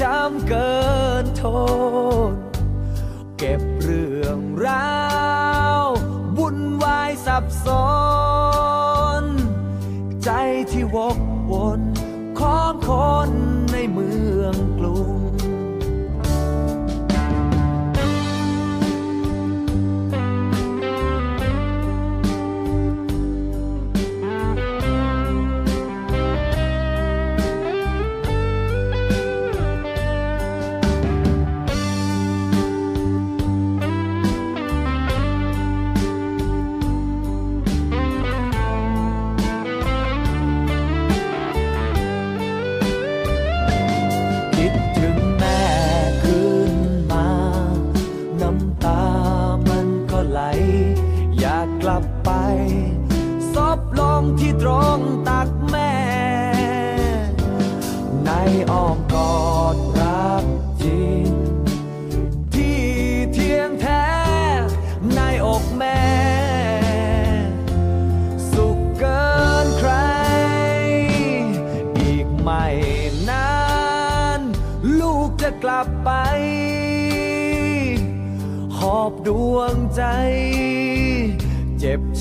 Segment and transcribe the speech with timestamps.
[0.00, 0.72] ช้ำเกิ
[1.22, 1.42] นท
[2.30, 2.32] น
[3.38, 4.96] เก็บเรื่องรา
[5.82, 5.84] ว
[6.38, 7.66] วุ่นวายสับส
[8.06, 8.07] น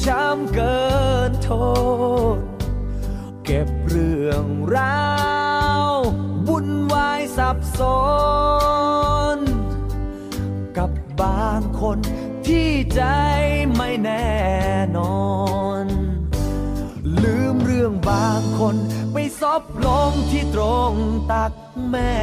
[0.07, 0.81] ช้ำเกิ
[1.29, 1.51] นโท
[2.37, 2.39] ษ
[3.45, 4.45] เก็บเรื่อง
[4.77, 5.07] รา
[5.89, 5.91] ว
[6.47, 7.81] วุ่นวายสับส
[9.37, 9.39] น
[10.77, 11.97] กับบางคน
[12.47, 13.01] ที่ใจ
[13.75, 14.31] ไม่แน่
[14.97, 15.27] นอ
[15.83, 15.85] น
[17.23, 18.75] ลืมเรื่องบางคน
[19.11, 20.93] ไปซบลงที่ตรง
[21.31, 21.53] ตัก
[21.89, 22.15] แม่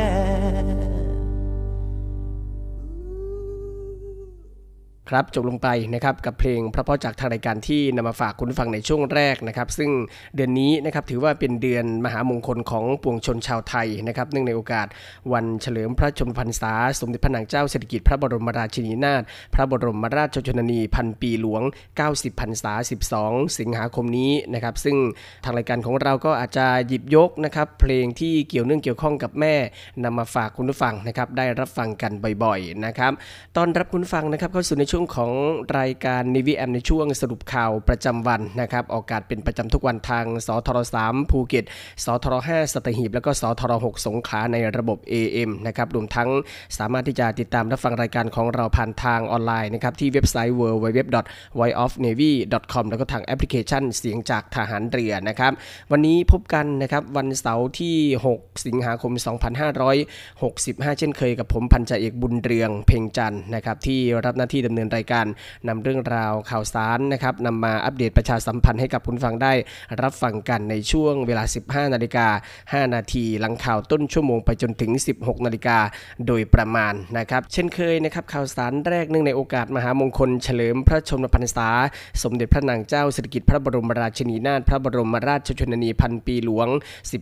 [5.10, 9.90] ครับจบลงไปนะครับกับเพลงพราะๆจากทางรายการที่นำมาฝากคุณฟังในช่วงแรกนะครับ ซึ่ง
[10.36, 14.86] เดือนนี้นะครับถือว่าเป็นเดือนมหามงคลของปวงชนชาวไทยนะครับเนื่องในโอกาส
[15.32, 19.22] วันเฉลิมพระชนมพรรษา สมเด็จพระนางเจ้าสิริกิติ์พระบรมราชินีนาถ
[19.54, 21.62] พระบรมราชชนนีพันปีหลวง
[22.00, 22.72] 90พรรษา
[23.14, 24.96] 12 สิงหาคมนี้นะครับซึ่ง
[25.44, 29.54] ทางรายการของเราก็อาจจะหยิบยกนะครับเพลงที่เกี่ยวเนื่องเกี่ยวข้องกับแม่
[30.04, 32.12] นำมาฝากคุณผู้ฟังนะครับได้รับฟังกัน
[32.44, 33.12] บ่อยๆนะครับ
[33.56, 35.32] ต้อนรับคุณผู้ฟังนะครับเข้าสู่ในช่วงของ
[35.80, 41.64] รายการ Navy AM ในช่วงสรุปข่าวประจำวันนะครับออกอากาศเป็นประจำทุกวันทางสทร3ภูเก็ต
[42.04, 46.28] สทร5สัตหีบ แล้วก็สทร6สงขลาในระบบ AM นะครับรวมทั้ง
[46.78, 55.52] สามารถที่จะติดตามรับฟังรายการของเราผ่านทางออนไลน์นะครับที่เว็บไซต์ www.voiceofnavy.com แล้วก็ทางแอปพลิเคชันเสียงจากทหารเรือนะครับ
[55.92, 57.96] วันนี้พบกันนะครับวันเสาร์ที่
[58.34, 59.12] 6 สิงหาคม
[60.10, 65.26] 2565 เช่นเคยกับผมพันจ่าเอกบุญเรืองเพ่งจันทร์นะครับที่รับหน้าที่ดำเนินรายการ
[65.68, 69.52] นำเรื่องราวข่าวสารนะครับนำมาอัปเดตประชาสัมพันธ์ให้กับคุณฟังได้
[70.02, 72.26] รับฟังกันในช่วงเวลา 15 นาฬิกา
[72.84, 75.78] 5 นาทีหลังข่าวต้นชั่วโมงไปจนถึง 16 นาฬิกา
[76.26, 81.68] โดยประมาณนะครับ เช่นเคยนะครับข่าวสารแรกเนื่องในโอกาสมหามงคล เฉลิมพระชนมพรรษา
[82.22, 86.68] สมเด็จพระนางเจ้าสิริกิติ์พระบรมราชินีนาถพระบรมราชชนนีพันปีหลวง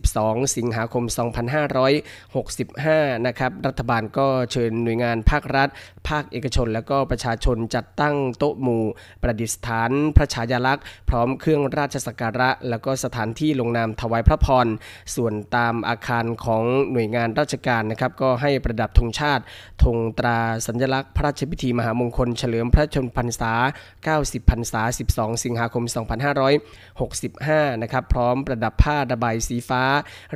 [0.01, 1.03] 12 สิงหาคม
[2.39, 5.69] 2565 นะครับรัฐบาลก็เชิญหน่วยงานภาครัฐ
[6.09, 8.83] ภาคเอกชน และก็ประชาชนจัดตั้งโต๊ะหมู่
[9.21, 14.67] ประดิษฐาน พระฉายาลักษณ์ พร้อมเครื่องราชสักการะ แล้วก็สถานที่ลงนามถวายพระพร
[15.15, 19.43] ส่วนตามอาคารของหน่วยงานราชการนะครับ ก็ให้ประดับธงชาติ
[19.83, 23.53] ธงตราสัญลักษณ์ พระราชพิธีมหามงคล เฉลิมพระชนพรรษา
[24.17, 24.81] 90 พรรษา
[25.13, 25.83] 12 สิงหาคม
[26.63, 29.83] 2565 นะครับพร้อมประดับผ้าระบายสีฟ้า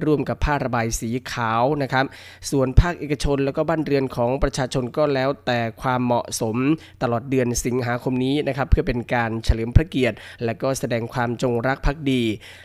[0.03, 2.05] ร่วมกับผ้าระบายสีขาวนะครับ
[2.51, 6.57] ส่วนภาคเอกชนแล้วก็บ้านเรือนของประชาชนก็แล้วแต่ความเหมาะสม
[7.03, 10.15] ตลอดเดือนสิงหาคมนี้นะครับเพื่อเป็นการเฉลิมพระเกียรติ
[10.45, 12.23] และก็แสดงความจงรักภักดี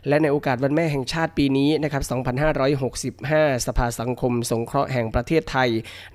[0.09, 2.03] และในโอกาสวันแม่แห่งชาติปีนี้นะครับ
[3.05, 5.71] 2565 สภาสังคมสงเคราะห์แห่งประเทศไทย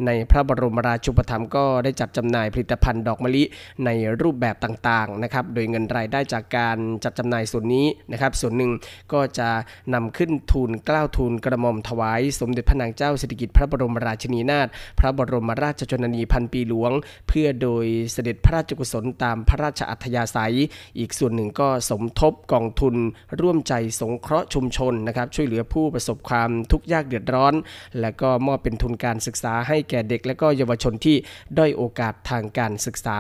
[0.06, 3.44] ในพระบรมราชูปถัมภ์ก็ได้จัดจำหน่ายผลิตภัณฑ์ดอกมะลิ
[3.86, 3.90] ใน
[4.22, 8.72] รูปแบบต่างๆนะครับโดยเงินรายได้จากการจัดจำหน่ายส่วนนี้นะครับส่วนหนึ่ง
[9.14, 9.50] ก็จะ
[9.94, 14.68] นำขึ้นทูลกล้าวทูลกระหม่อมถวาย สมเด็จพระนางเจ้าสิริกิติ์พระบรมราชินีนาถ
[15.00, 16.92] พระบรมราชชนนีพันปีหลวง
[17.28, 17.86] เพื่อโดย
[18.18, 20.56] สด็จพระราชกุศลตามพระราชอัธยาศัย
[21.00, 22.96] อีกส่วนหนึ่งก็สมทบกองทุน
[23.42, 27.54] ร่วมใจสงเคราะห์ชุมชนนะครับช่วยเหลือผู้ประสบความทุกข์ยากเดือดร้อน
[28.00, 31.18] และก็มอบเป็นทุนการศึกษาให้แก่เด็ก และก็เยาวชนที่
[31.58, 33.18] ด้อยโอกาสทางการศึกษา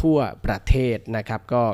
[0.00, 1.64] ทั่วประเทศนะครับก็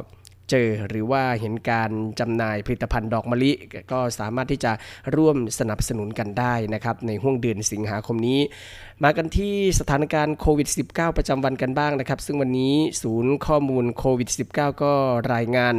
[0.51, 1.91] เจอหรือว่าเห็นการ
[2.21, 3.53] จำหน่ายผลิตภัณฑ์ดอกมะลิ
[3.93, 4.73] ก็สามารถที่จะ
[5.17, 8.41] ร่วมสนับสนุนกันได้นะครับในห่วงเดือนสิงหาคมนี้
[9.05, 14.93] มากันที่สถานการณ์โควิด -19 ประจำวันกันบ้างนะครับ ซึ่งวันนี้ศูนย์ข้อมูลโควิด -19 ก็
[15.35, 15.75] รายงาน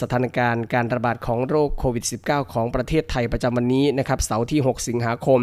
[0.00, 5.40] สถานการณ์การระบาดของโรคโควิด -19 ของประเทศไทยประจำวันนี้นะครับเสาร์ที่ 6 สิงหาคม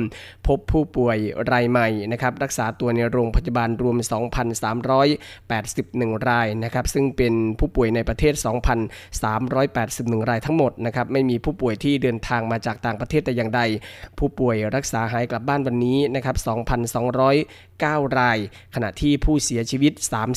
[0.48, 1.17] พบผู้ป่วย
[1.51, 3.98] รายใหม่นะครับรักษาตัวในโรงพยาบาลรวม
[5.13, 8.34] 2,381 รายนะครับซึ่งเป็นผู้ป่วยในประเทศ
[9.51, 13.62] 2,381 รายทั้งหมดนะครับไม่มีผู้ป่วยที่เดินทางมาจากต่างประเทศแต่อย่างใด
[14.20, 18.38] ผู้ป่วยรักษาหายกลับบ้านวันนี้นะครับ2,2 209 ราย
[18.75, 19.93] ขณะที่ผู้เสียชีวิต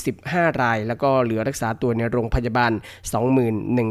[0.08, 2.73] 35 ราย แล้วก็เหลือรักษาตัวในโรงพยาบาล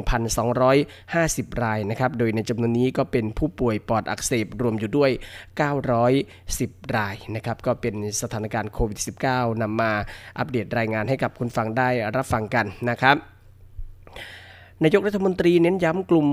[0.02, 5.12] 21,250 รายนะครับ โดยในจำนวนนี้ก็เป็นผู้ป่วยปอดอักเสบรวมอยู่ด้วย
[6.24, 9.92] 910 รายนะครับ ก็เป็นสถานการณ์โควิด -19 นำมา
[10.38, 13.18] อัปเดตรายงานให้กับคุณฟังได้รับฟังกันนะครับ
[14.84, 16.28] นายกรัฐมนตรีเน้นย้ำกลุ่ม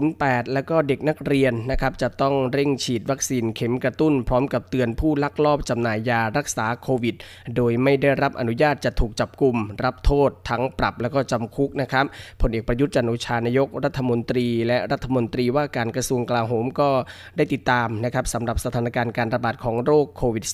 [0.00, 7.14] 608 และก็เด็กนักเรียนนะครับจะต้องเร่งฉีดวัคซีนเข็มกระตุ้น พร้อมกับเตือนผู้ลักลอบจำหน่ายยารักษาโควิด
[7.56, 12.04] โดยไม่ได้รับอนุญาตจะถูกจับกลุ่ม รับโทษทั้งปรับแล้วก็จำคุกนะครับ
[12.40, 16.90] พลเอกประยุทธ์จันโอชานายกรัฐมนตรี และรัฐมนตรีว่าการกระทรวงกลาโหมก็
[17.36, 20.44] ได้ติดตามนะครับสำหรับสถานการณ์การระบาดของโรคโควิด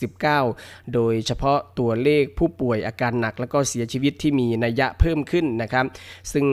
[0.42, 5.84] -19 โดยเฉพาะตัวเลขผู้ป่วยอาการหนัก แล้วก็เสียชีวิตที่มีนัยยะเพิ่มขึ้นนะครับ
[6.32, 6.46] ซึ่ง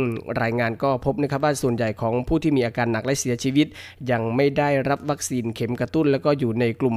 [0.43, 3.67] รายงานก็พบนะครับว่าส่วนใหญ่ของผู้ที่มีอาการหนักและเสียชีวิต
[4.11, 6.95] ยังไม่ได้รับวัคซีนเข็มกระตุ้น แล้วก็อยู่ในกลุ่ม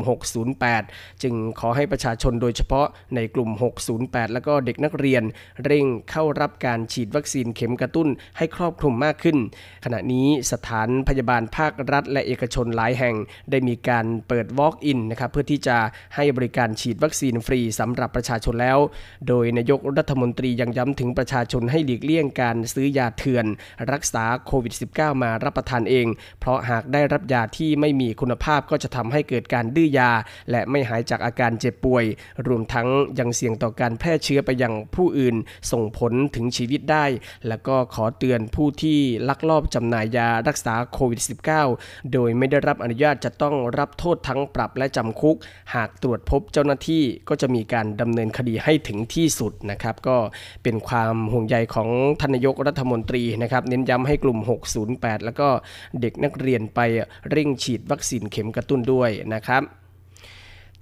[0.61, 3.51] 608 จึงขอให้ประชาชนโดยเฉพาะในกลุ่ม
[3.93, 5.23] 608 แล้วก็เด็กนักเรียน
[5.65, 8.09] เร่งเข้ารับการฉีดวัคซีนเข็มกระตุ้น
[8.39, 9.37] ให้ครอบคลุมมากขึ้น
[9.85, 13.15] ขณะนี้สถานพยาบาลภาครัฐ และเอกชนหลายแห่ง
[13.51, 15.77] ได้มีการเปิด Walk-in นะครับเพื่อที่จะ
[16.17, 18.79] ให้บริการฉีดวัคซีนฟรีสำหรับประชาชนแล้ว
[19.29, 23.47] โดยนายกรัฐมนตรียังย้ำถึงประชาชนให้หลีกเลี่ยงการซื้อยาเถื่อน
[23.93, 26.07] รักษาโควิด -19 มารับประทานเอง
[26.41, 30.11] เพราะหากได้รับยาที่ไม่มีคุณภาพก็จะทำให้เกิดการดื้อยา
[30.51, 32.05] และไม่หายจากอาการเจ็บป่วย
[32.47, 32.89] รวมทั้ง
[33.19, 35.37] ยังเสี่ยงต่อการแพร่เชื้อไปยังผู้อื่น
[35.73, 37.07] ส่งผลถึงชีวิตได้
[37.49, 38.99] และก็ขอเตือนผู้ที่
[39.29, 41.21] ลักลอบจำหน่ายยารักษาโควิด
[41.67, 45.37] -19 โดยไม่ได้รับอนุญาตจะต้องรับโทษทั้งปรับและจำคุก
[45.75, 50.17] หากตรวจพบเจ้าหน้าที่ก็จะมีการดำเนินคดีให้ถึงที่สุดนะครับ ก็
[50.63, 51.89] เป็นความห่วงใยของ
[52.21, 54.39] ทานนายกรัฐมนตรีนะครับเน้นย้ำให้กลุ่ม
[54.83, 55.49] 608 แล้วก็
[56.01, 56.81] เด็กนักเรียนไป
[57.31, 59.63] เร่งฉีดวัคซีนเข็มกระตุ้นด้วยนะครับ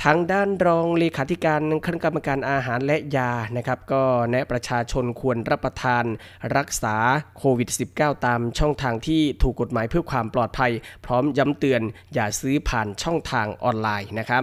[0.05, 6.05] ทางด้านรองเลขาธิการคณะกรรมการอาหารและยานะครับ ก็แนะประชาชนควรรับประทาน
[6.57, 6.97] รักษา
[7.39, 10.73] โควิด -19 ตามช่องทางที่ถูกกฎหมายเพื่อความปลอดภัย
[11.07, 11.83] พร้อมย้ำเตือน
[12.15, 14.43] อย่าซื้อผ่านช่องทางออนไลน์นะครับ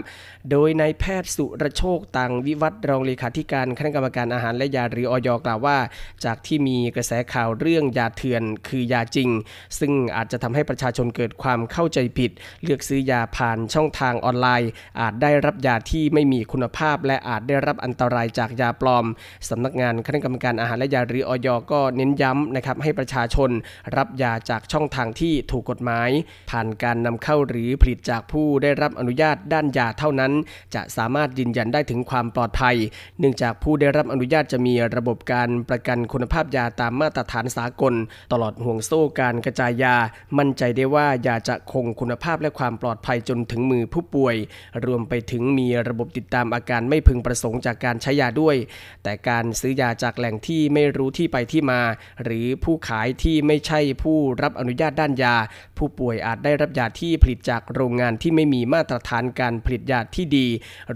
[0.52, 5.78] โดยนายแพทย์สุรโชคตังวิวัฒรองเลขาธิการคณะกรรมการอาหารและยาหรืออยกล่าวว่า
[6.26, 9.30] จากที่มีกระแสข่าวเรื่องยาเถื่อนคือยาจริง
[9.80, 12.32] ซึ่งอาจจะทำให้ประชาชนเกิดความเข้าใจผิด
[12.64, 14.70] เลือกซื้อยาผ่านช่องทางออนไลน์
[15.02, 19.06] อาจได้รับยาที่ไม่มีคุณภาพ และอาจได้รับอันตรายจากยาปลอม
[19.50, 23.50] สำนักงานคณะกรรมการอาหารและยาหรืออยก็เน้นย้ำนะครับให้ประชาชน
[23.98, 26.10] รับยาจากช่องทางที่ถูกกฎหมาย
[26.50, 30.32] ผ่านการนำเข้าหรือผลิตจากผู้ได้รับอนุญาตด้านยาเท่านั้น
[30.76, 32.76] จะสามารถยืนยันได้ถึงความปลอดภัย
[33.20, 37.94] เนื่องจากผู้ได้รับอนุญาตจะมีระบบการประกันคุณภาพยาตามมาตรฐานสากล
[38.32, 39.96] ตลอดห่วงโซ่การกระจายยา
[40.38, 44.36] มั่นใจได้ว่ายาจะคงคุณภาพและความปลอดภัยจนถึงมือผู้ป่วย
[44.86, 48.56] รวมไปถึงมีระบบติดตามอาการไม่พึงประสงค์จากการใช้ยาด้วย
[49.04, 51.82] แต่การซื้อยาจากแหล่งที่ไม่รู้ที่ไปที่มา
[52.24, 55.36] หรือผู้ขายที่ไม่ใช่ผู้รับอนุญาตด้านยา
[55.78, 60.48] ผู้ป่วยอาจได้รับยาที่ผลิตจากโรงงานที่ไม่มีมาตรฐานการผลิตยาที่ดี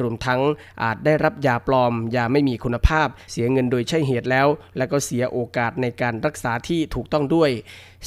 [0.02, 0.42] รวมทั้ง
[0.84, 7.52] อาจได้รับยาปลอม ยาไม่มีคุณภาพ เสียเงินโดยใช่เหตุแล้ว และก็เสียโอกาสในการรักษาที่ถูกต้องด้วย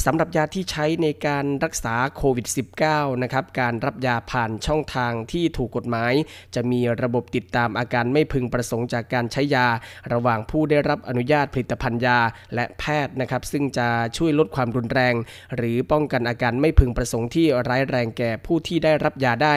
[0.05, 2.47] สำหรับยาที่ใช้ในการรักษาโควิด
[2.85, 6.13] -19 นะครับการรับยาผ่านช่องทางที่ถูกกฎหมาย
[6.55, 9.67] จะมีระบบติดตามอาการไม่พึงประสงค์จากการใช้ยา
[10.13, 12.19] ระหว่างผู้ได้รับอนุญาตผลิตภัณฑ์ยา
[12.55, 15.15] และแพทย์นะครับ ซึ่งจะช่วยลดความรุนแรง
[15.57, 19.55] หรือป้องกันอาการไม่พึงประสงค์ที่ร้ายแรงแก่ผู้ที่ได้รับยาได้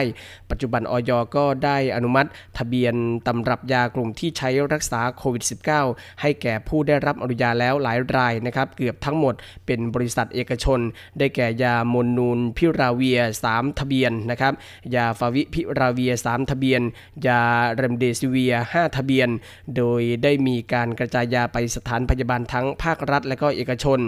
[0.50, 2.28] ปัจจุบันออยก็ได้อนุมัติ
[2.58, 2.94] ทะเบียน
[3.26, 5.44] ตำรับยากลุ่มที่ใช้รักษาโควิด
[5.82, 9.34] -19 ให้แก่ผู้ได้รับอนุญาตแล้วหลายรายนะครับ เกือบทั้งหมด
[9.68, 10.80] เป็นบริษัทเอกชน
[11.18, 13.20] ได้แก่ยามนนูนพิราเวีย
[13.50, 14.52] 3 ทะเบียนนะครับ
[14.94, 16.80] ยาฟาวิพิราเวีย 3 ทะเบียน
[17.26, 17.42] ยา
[17.76, 19.28] เรมเดซิเวีย 5 ทะเบียน
[19.76, 23.98] โดยได้มีการกระจายยาไปสถานพยาบาลทั้งภาครัฐและก็เอกชน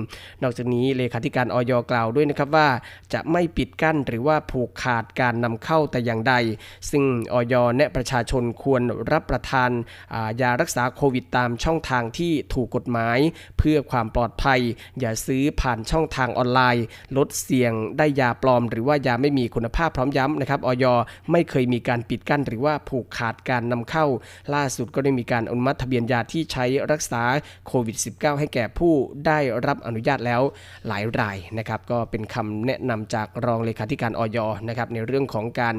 [0.43, 2.69] นอกจากนี้เลขาธิการออยกล่าวด้วยนะครับว่า
[3.13, 6.35] จะไม่ปิดกั้นหรือว่าผูกขาดการนำเข้าแต่อย่างใด
[6.91, 9.71] ซึ่งออยแนะประชาชนควรรับประทาน
[10.41, 13.19] ยารักษาโควิดตามช่องทางที่ถูกกฎหมาย
[13.59, 14.61] เพื่อความปลอดภัย
[15.01, 16.85] อย่าซื้อผ่านช่องทางออนไลน์
[17.17, 20.85] ลดเสี่ยงได้ยาปลอม หรือว่ายาไม่มีคุณภาพพร้อมย้ำนะครับออย
[21.33, 24.07] ไม่เคยมีการปิดกั้น หรือว่าผูกขาดการนำเข้า
[24.55, 27.23] ล่าสุดก็ได้มีการอนุมัติทะเบียนยาที่ใช้รักษา
[27.67, 28.93] โควิด -19 ให้แก่ผู้
[29.27, 30.43] ได้รับอนุญาตแล้ว
[30.87, 34.39] หลายรายนะครับก็เป็นคำแนะนำจากรองเลขาธิการออย
[34.69, 35.75] นะครับในเรื่องของการ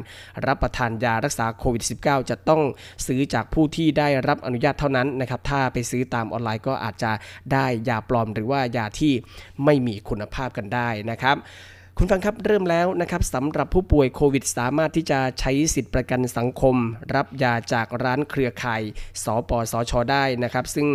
[0.47, 2.61] รับประทานยารักษาโควิด -19 จะต้อง
[3.07, 7.11] ซื้อจากผู้ที่ได้รับอนุญาตเท่านั้นนะครับถ้าไปซื้อตามออนไลน์ก็อาจจะ
[7.53, 9.13] ได้ยาปลอม หรือว่ายาที่
[9.65, 11.37] ไม่มีคุณภาพกันได้นะครับ
[12.03, 16.75] คุณฟังครับเริ่มแล้วนะครับสำหรับผู้ป่วยโควิด สามารถที่จะใช้สิทธิประกันสังคม
[17.15, 18.81] รับยาจากร้านเครือข่าย
[19.23, 20.87] สปสช ได้นะครับ ซึ่ง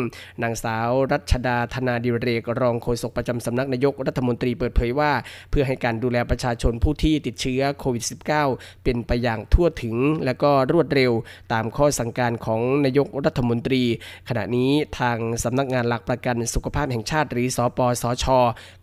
[0.43, 5.13] นางสาวรัชดาธนาดิเรก รองโฆษกประจำสำนักนายกรัฐมนตรีเปิดเผยว่า
[5.51, 8.05] เพื่อให้การดูแลประชาชนผู้ที่ติดเชื้อโควิด
[8.45, 11.13] -19 เป็นไปอย่างทั่วถึงและก็รวดเร็ว
[11.53, 13.83] ตามข้อสั่งการของนายกรัฐมนตรี
[14.29, 18.27] ขณะนี้ทางสำนักงานหลักประกันสุขภาพแห่งชาติหรือสปสช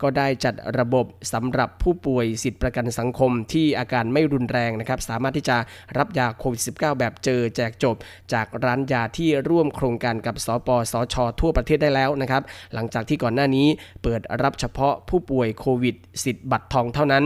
[0.01, 5.57] ก็ได้จัดระบบสำหรับผู้ป่วยป่วยสิทธิประกันสังคมที่อาการไม่รุนแรงนะครับ สามารถที่จะ
[5.97, 7.95] รับยาโควิด -19 แบบเจอแจกจบ
[8.33, 12.43] จากร้านยาที่ร่วมโครงการกับสปสช ทั่วประเทศได้แล้วนะครับ
[12.73, 13.67] หลังจากที่ก่อนหน้านี้
[14.03, 17.23] เปิดรับเฉพาะผู้ป่วยโควิด สิทธิ์บัตรทองเท่านั้น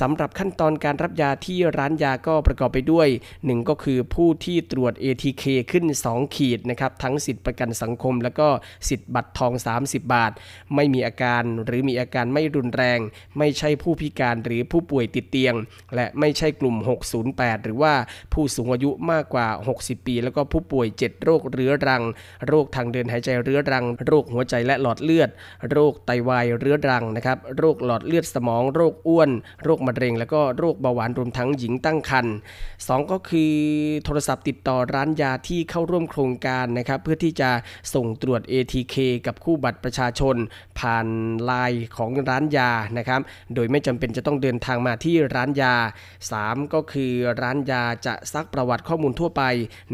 [0.00, 8.48] สำหรับขั้นตอนการรับยาที่ร้านยาก็ประกอบไปด้วย 1 ก็คือผู้ที่ตรวจ ATK ขึ้น 2 ขีดนะครับทั้งสิทธิประกันสังคม แล้วก็
[8.88, 9.52] สิทธิ์บัตรทอง
[9.82, 10.32] 30 บาท
[10.74, 12.98] ไม่มีอาการหรือมีอาการไม่รุนแรง
[13.38, 15.54] ไม่ใช่ผู้พิการหรือผู้ป่วยติดเตียง
[15.94, 16.76] และไม่ใช่กลุ่ม
[17.20, 17.94] 608 หรือว่า
[18.32, 22.02] ผู้สูงอายุมากกว่า 60 ปี แล้วก็ผู้ป่วย 7 โรคเรื้อรัง
[22.46, 25.30] โรคทางเดินหายใจเรื้อรัง โรคหัวใจและหลอดเลือด
[25.70, 29.30] โรคไตวายเรื้อรังนะครับโรคหลอดเลือดสมอง โรคอ้วน
[29.64, 32.34] โรคมะเร็ง แล้วก็โรคเบาหวานรวมทั้งหญิงตั้งครรภ์
[32.86, 33.52] สองก็คือ
[34.04, 37.50] โทรศัพท์ติดต่อร้านยาที่เข้าร่วมโครงการนะครับเพื่อที่จะ
[37.94, 38.96] ส่งตรวจ ATK
[39.26, 40.36] กับคู่บัตรประชาชน
[40.78, 41.06] ผ่าน
[41.44, 43.20] ไลน์ของร้านยานะครับ
[43.54, 45.74] โดยไม่จำเป็นจะต้องเดินทางมาที่ร้านยา
[46.24, 47.12] 3 ก็คือ
[47.42, 49.42] ร้านยาจะซักประวัติข้อมูลทั่วไป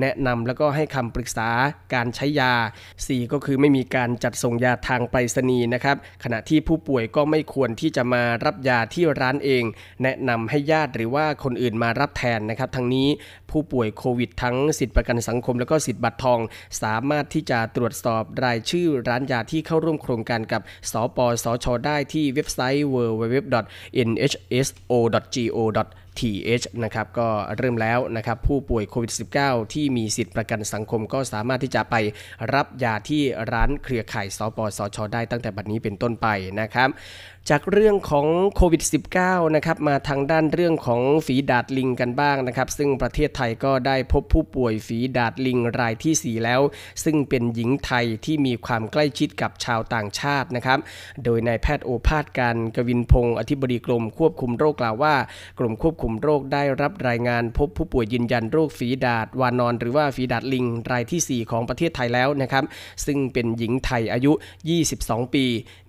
[0.01, 1.49] แนะนำแล้วก็ให้คำปรึกษา
[1.95, 2.53] การใช้ยา
[2.95, 9.65] 4 ก็คือไม่มีการจัดส่งยาทางไปรษณีย์นะครับ ขณะที่ผู้ป่วยก็ไม่ควรที่จะมารับยาที่ร้านเอง
[10.03, 13.09] แนะนำให้ญาติหรือว่าคนอื่นมารับแทนนะครับ ทั้งนี้
[13.53, 16.41] ผู้ป่วยโควิดทั้งสิทธิประกันสังคม แล้วก็สิทธิบัตรทอง
[16.83, 23.59] สามารถที่จะตรวจสอบรายชื่อร้านยาที่เข้าร่วมโครงการกับสปสช ได้ที่เว็บไซต์ www.nhso.go
[26.21, 31.97] th นะครับก็เริ่มแล้วนะครับผู้ป่วยโควิด -19 ที่มีสิทธิประกันสังคมก็สามารถที่จะไป
[32.55, 36.27] รับยาที่ร้านเครือข่ายสปสช ได้ตั้งแต่บัดนี้เป็นต้นไป
[36.61, 36.89] นะครับ
[37.51, 38.83] จากเรื่องของโควิด
[39.19, 46.61] -19 นะครับมาทางด้านเรื่องของฝีดาดลิงกันบ้างนะครับ ซึ่งประเทศไทยก็ได้พบผู้ป่วยฝีดาดลิงรายที่ 4 แล้ว
[47.05, 50.79] ซึ่งเป็นหญิงไทยที่มีความใกล้ชิดกับชาวต่างชาตินะครับ
[51.25, 55.15] โดยนายแพทย์โอภาสการกวินพงศ์อธิบดีกรมควบคุมโรคกล่าวว่า
[55.59, 62.65] กรมควบคุมโรคได้รับรายงานพบผู้ป่วยยืนยันโรคฝีดาดวานอน หรือว่าฝีดาดลิงรายที่ 4 ของประเทศไทยแล้วนะครับ
[63.07, 64.33] ซึ่งเป็นหญิงไทยอายุ
[64.83, 65.45] 22 ปี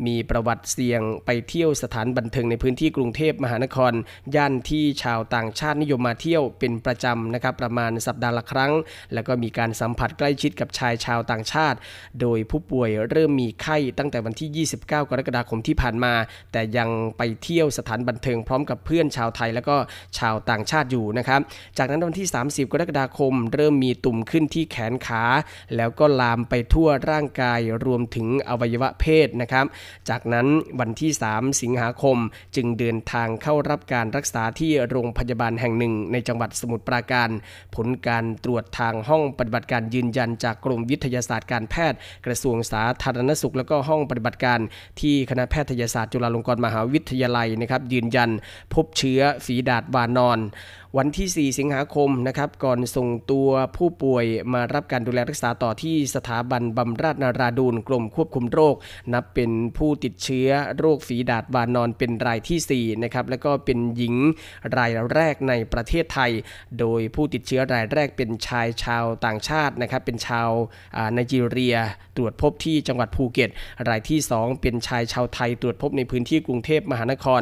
[0.05, 3.93] มีประวัติเสี่ยงไปเที่ยวสถานบันเทิงในพื้นที่กรุงเทพมหานคร
[4.35, 8.73] ย่านที่ชาวต่างชาตินิยมมาเที่ยวเป็นประจำนะครับประมาณสัปดาห์ละครั้ง
[9.13, 11.77] แล้วก็มีการสัมผัสใกล้ชิดกับชายชาวต่างชาติ
[12.21, 16.13] โดยผู้ป่วยเริ่มมีไข้ตั้งแต่วันที่ 29 กรกฎาคมที่ผ่านมา
[16.51, 19.75] แต่ยังไปเที่ยวสถานบันเทิงพร้อมกับเพื่อนชาวไทย แล้วก็
[20.17, 21.41] ชาวต่างชาติอยู่นะครับ
[21.77, 25.23] จากนั้นวันที่ 30 กรกฎาคม เริ่มมีตุ่มขึ้นที่แขนขา
[25.75, 29.65] แล้วก็ลามไปทั่วร่างกายรวมถึงอวัยวะเพศนะครับ
[30.09, 30.47] จากนั้น
[30.79, 32.17] วันที่ 3 3 สิงหาคม
[32.55, 37.29] จึงเดินทางเข้ารับการรักษาที่โรงพยาบาลแห่งหนึ่งในจังหวัดสมุทรปราการ
[37.75, 44.59] ผลการตรวจทางห้องปฏิบัติการยืนยันจากกรมวิทยาศาสตร์การแพทย์ กระทรวงสาธารณสุข แล้วก็ห้องปฏิบัติการ
[44.99, 48.29] ที่คณะแพทยศาสตร์จุฬาลงกรณ์มหาวิทยาลัยนะครับยืนยัน
[48.73, 50.39] พบเชื้อฝีดาดวานอน
[50.97, 58.75] วันที่ 4 สิงหาคมนะครับก่อนส่งตัวผู้ป่วยมารับการดูแลรักษาต่อที่สถาบันบำราศนาราดูนกรมควบคุมโรค
[59.13, 64.15] นับเป็นผู้ติดเชื้อโรคฝีดาดวานอนเป็นรายที่4นะครับแล้วก็เป็นหญิง
[64.77, 66.31] รายแรกในประเทศไทย
[66.79, 70.49] โดยผู้ติดเชื้อรายแรกเป็นชายชาวต่างชาตินะครับเป็นชาว
[71.13, 71.77] ไนจีเรีย
[72.17, 73.49] ตรวจพบที่จังหวัดภูเก็ต
[73.89, 77.41] รายที่ 2 เป็นชายชาวไทยตรวจพบในพื้นที่กรุงเทพมหานคร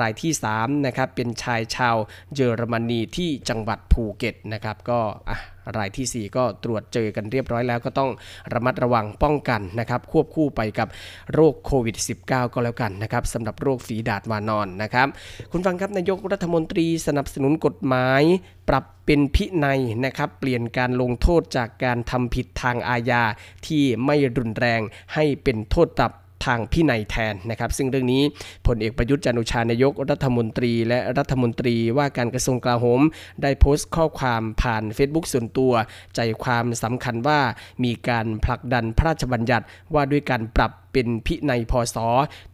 [0.00, 1.96] รายที่3นะครับเป็นชายชาว
[2.36, 5.00] เยอรมนีที่จังหวัดภูเก็ตนะครับก็
[5.30, 5.38] อะ
[5.78, 8.10] รายที่ 4 ก็ตรวจเจอกันเรียบร้อยแล้วก็ต้อง
[8.52, 10.88] ระมัดระวังป้องกันนะครับ ควบคู่ไปกับ
[11.32, 15.08] โรคโควิด -19 ก็แล้วกันนะครับสำหรับโรคฝีดาดวานอนนะครับ
[15.50, 18.22] คุณฟังครับนายกรัฐมนตรีสนับสนุนกฎหมาย
[18.68, 23.22] ปรับเป็นพินัยนะครับ เปลี่ยนการลงโทษจากการทำผิดทางอาญา
[23.66, 24.80] ที่ไม่รุนแรง
[25.14, 26.12] ให้เป็นโทษปรับ
[26.44, 28.22] ทางพินัยแทนนะครับ ซึ่งเรื่องนี้
[28.66, 33.00] พลเอกประยุทธ์จันโอชานายกรัฐมนตรี และรัฐมนตรีว่าการกระทรวงกลาโหม
[33.42, 35.72] ได้โพสต์ข้อความผ่าน Facebook ส่วนตัว
[36.16, 37.40] ใจความสำคัญว่า
[37.84, 41.96] มีการผลักดันพระราชบัญญัติว่าด้วยการปรับ เป็นพินัยพศ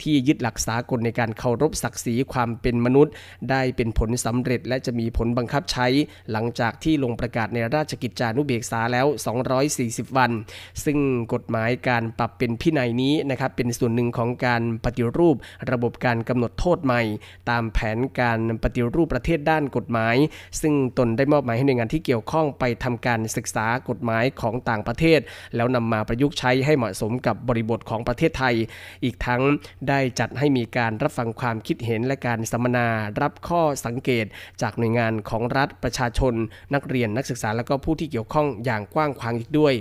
[0.03, 3.13] ที่ยึดหลักสากลในการเคารพศักดิ์ศรีความเป็นมนุษย์
[3.51, 5.87] ได้เป็นผลสำเร็จและจะมีผลบังคับใช้
[6.33, 9.07] หลังจากที่ลงประกาศในราชกิจจานุเบกษาแล้ว
[9.63, 10.31] 240 วัน
[10.85, 10.99] ซึ่ง
[11.35, 15.37] กฎหมายการปรับเป็นพินัยนี้นะครับเป็นส่วนหนึ่งของการปฏิรูป
[15.71, 17.03] ระบบการกำหนดโทษใหม่
[17.51, 20.17] ตามแผนการปฏิรูปประเทศด้านกฎหมาย
[20.61, 25.21] ซึ่งตนได้มอบหมายให้หน่วยงานที่เกี่ยวข้องไปทำการศึกษากฎหมายของต่างประเทศ
[25.57, 28.55] แล้วนำมาประยุกต์ใช้ให้เหมาะสมกับบริบทของประเทศไทย
[29.05, 29.43] อีกทั้ง
[29.89, 32.87] ได้จัดให้มีการรับฟังความคิดเห็นและการสัมมนา
[33.23, 34.27] รับข้อสังเกต
[34.63, 36.35] จากหน่วยงานของรัฐประชาชน
[36.75, 39.75] นักเรียนนักศึกษาและก็ผู้ที่เกี่ยวข้องอย่างกว้างขวางอีกด้วย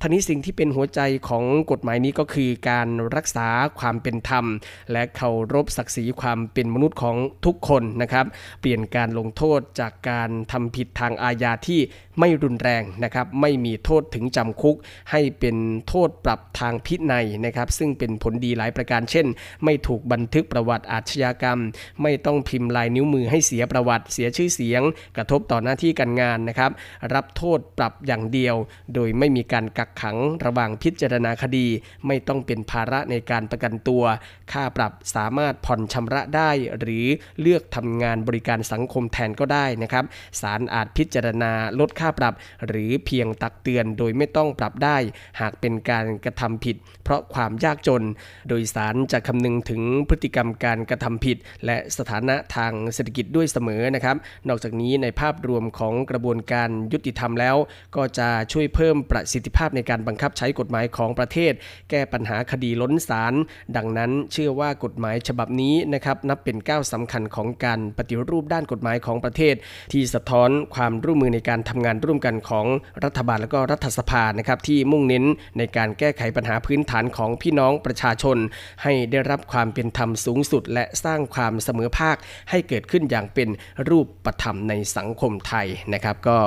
[0.00, 4.44] ทั้งนี้สิ่งที่เป็นหัวใจของกฎหมายนี้ก็คือการรักษาความเป็นธรรม
[4.92, 8.26] และเคารพศักดิ์ศรีความเป็นมนุษย์ของทุกคนนะครับ
[8.60, 11.80] เปลี่ยนการลงโทษจากการทำผิดทางอาญาที่
[12.18, 14.76] ไม่รุนแรงนะครับ ไม่มีโทษถึงจำคุก
[15.10, 15.56] ให้เป็น
[15.88, 19.26] โทษปรับทางพินัยนะครับ ซึ่งเป็นผลดีหลายประการเช่น
[19.64, 21.58] ไม่ถูกบันทึกประวัติอาชญากรรม
[22.02, 24.82] ไม่ต้องพิมพ์ลายนิ้วมือให้เสียประวัติเสียชื่อเสียง
[25.16, 26.70] กระทบต่อหน้าที่การงานนะครับ
[27.14, 28.56] รับโทษปรับอย่างเดียว
[28.94, 31.66] โดยไม่มีการกักขังระหว่างพิจารณาคดี
[32.06, 34.04] ไม่ต้องเป็นภาระในการประกันตัว
[34.52, 37.06] ค่าปรับสามารถผ่อนชำระได้ หรือ
[37.40, 40.04] เลือกทำงานบริการสังคมแทนก็ได้นะครับ
[40.40, 42.34] ศาลอาจพิจารณาลดค่าปรับ
[42.66, 44.96] หรือเพียงตักเตือนโดยไม่ต้องปรับได้
[45.40, 48.02] หากเป็นการกระทำผิด เพราะความยากจน
[48.48, 54.16] โดยศาลจะคำนึงถึงพฤติกรรมการกระทำผิด และสถานะทางเศรษฐกิจด้วยเสมอนะครับ
[54.48, 57.56] นอกจากนี้ในภาพรวมของกระบวนการยุติธรรมแล้ว
[57.96, 61.52] ก็จะช่วยเพิ่มประสิทธิภาพในการบังคับใช้กฎหมายของประเทศ
[61.90, 63.34] แก้ปัญหาคดีล้นศาล
[63.76, 69.54] ดังนั้นเชื่อว่ากฎหมายฉบับนี้นะครับนับเป็นก้าวสำคัญของการปฏิรูปด้านกฎหมายของประเทศ
[69.92, 72.66] ที่สะท้อนความร่วมมือในการทำงานร่วมกันของ
[73.04, 75.24] รัฐบาลและก็รัฐสภานะครับที่มุ่งเน้น
[75.58, 78.36] ในการแก้ไขปัญหาพื้นฐานของพี่น้ององประชาชน
[78.82, 82.16] ให้ได้รับความเป็นธรรมสูงสุด และสร้างความเสมอภาค
[82.50, 83.48] ให้เกิดขึ้นอย่างเป็น
[83.88, 86.38] รูปประธรรมในสังคมไทยนะครับ ก็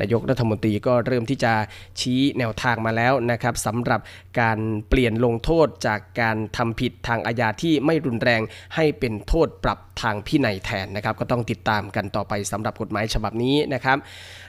[0.00, 1.52] นายกรัฐมนตรีก็เริ่มที่จะ
[2.00, 4.00] ชี้แนวทางมาแล้วนะครับสำหรับ
[4.40, 8.40] การเปลี่ยนลงโทษจากการทำผิดทางอาญาที่ไม่รุนแรง
[8.74, 13.98] ให้เป็นโทษปรับทางพินัยแทนนะครับ ก็ต้องติดตามกันต่อไปสำหรับกฎหมายฉบับนี้นะครับ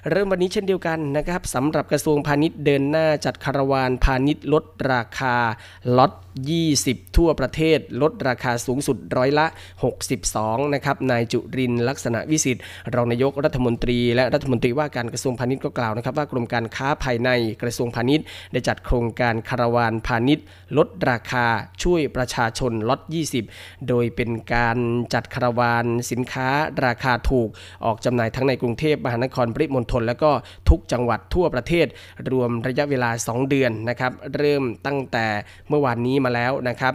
[0.09, 5.35] เริ่มวันนี้เช่นเดียวกันนะครับสำหรับกระทรวงพาณิชย์เดินหน้าจัดคาราวานพาณิชย์ลดราคา
[5.99, 6.11] ล็อต
[6.69, 9.45] 20 ทั่วประเทศ ลดราคาสูงสุดร้อยละ
[10.09, 12.63] 62 นะครับ นายจุรินลักษณะวิสิทธิ์
[12.95, 17.29] รองนายกรัฐมนตรี และรัฐมนตรีว่าการกระทรวงพาณิชย์ก็กล่าวนะครับว่ากรมการค้าภายใน
[17.61, 20.45] กระทรวงพาณิชย์ ได้จัดโครงการคาราวานพาณิชย์
[20.77, 21.45] ลดราคา
[21.83, 23.01] ช่วยประชาชนล็อต
[23.45, 24.77] 20 โดยเป็นการ
[25.13, 26.49] จัดคาราวานสินค้า
[26.85, 27.49] ราคาถูก
[27.85, 30.31] ออกจำหน่ายทั้งในกรุงเทพมหานครปริมณฑลและก็
[30.69, 31.87] ทุกจังหวัดทั่วประเทศ
[32.31, 35.25] รวมระยะเวลา 2 เดือนนะครับเริ่มตั้งแต่
[35.69, 36.93] เมื่อวานนี้มาแล้วนะครับ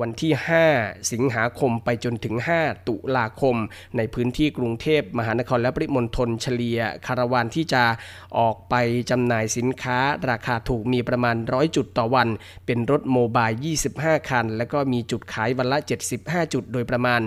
[0.00, 0.32] วันที่
[0.72, 3.56] 5 สิงหาคมไปจนถึง 5 ตุลาคม
[3.96, 7.84] ในพื้นที่กรุงเทพมหานครและปริมณฑลเฉลี่ยคาราวานที่จะ
[8.38, 8.74] ออกไป
[9.10, 9.98] จำหน่ายสินค้า
[10.30, 12.28] ราคาถูกมีประมาณ 100 จุดต่อวัน
[12.66, 13.48] เป็นรถโมบาย
[13.94, 15.78] 25 คัน แล้วก็มีจุดขายวันละ
[16.16, 17.20] 75 จุดโดยประมาณ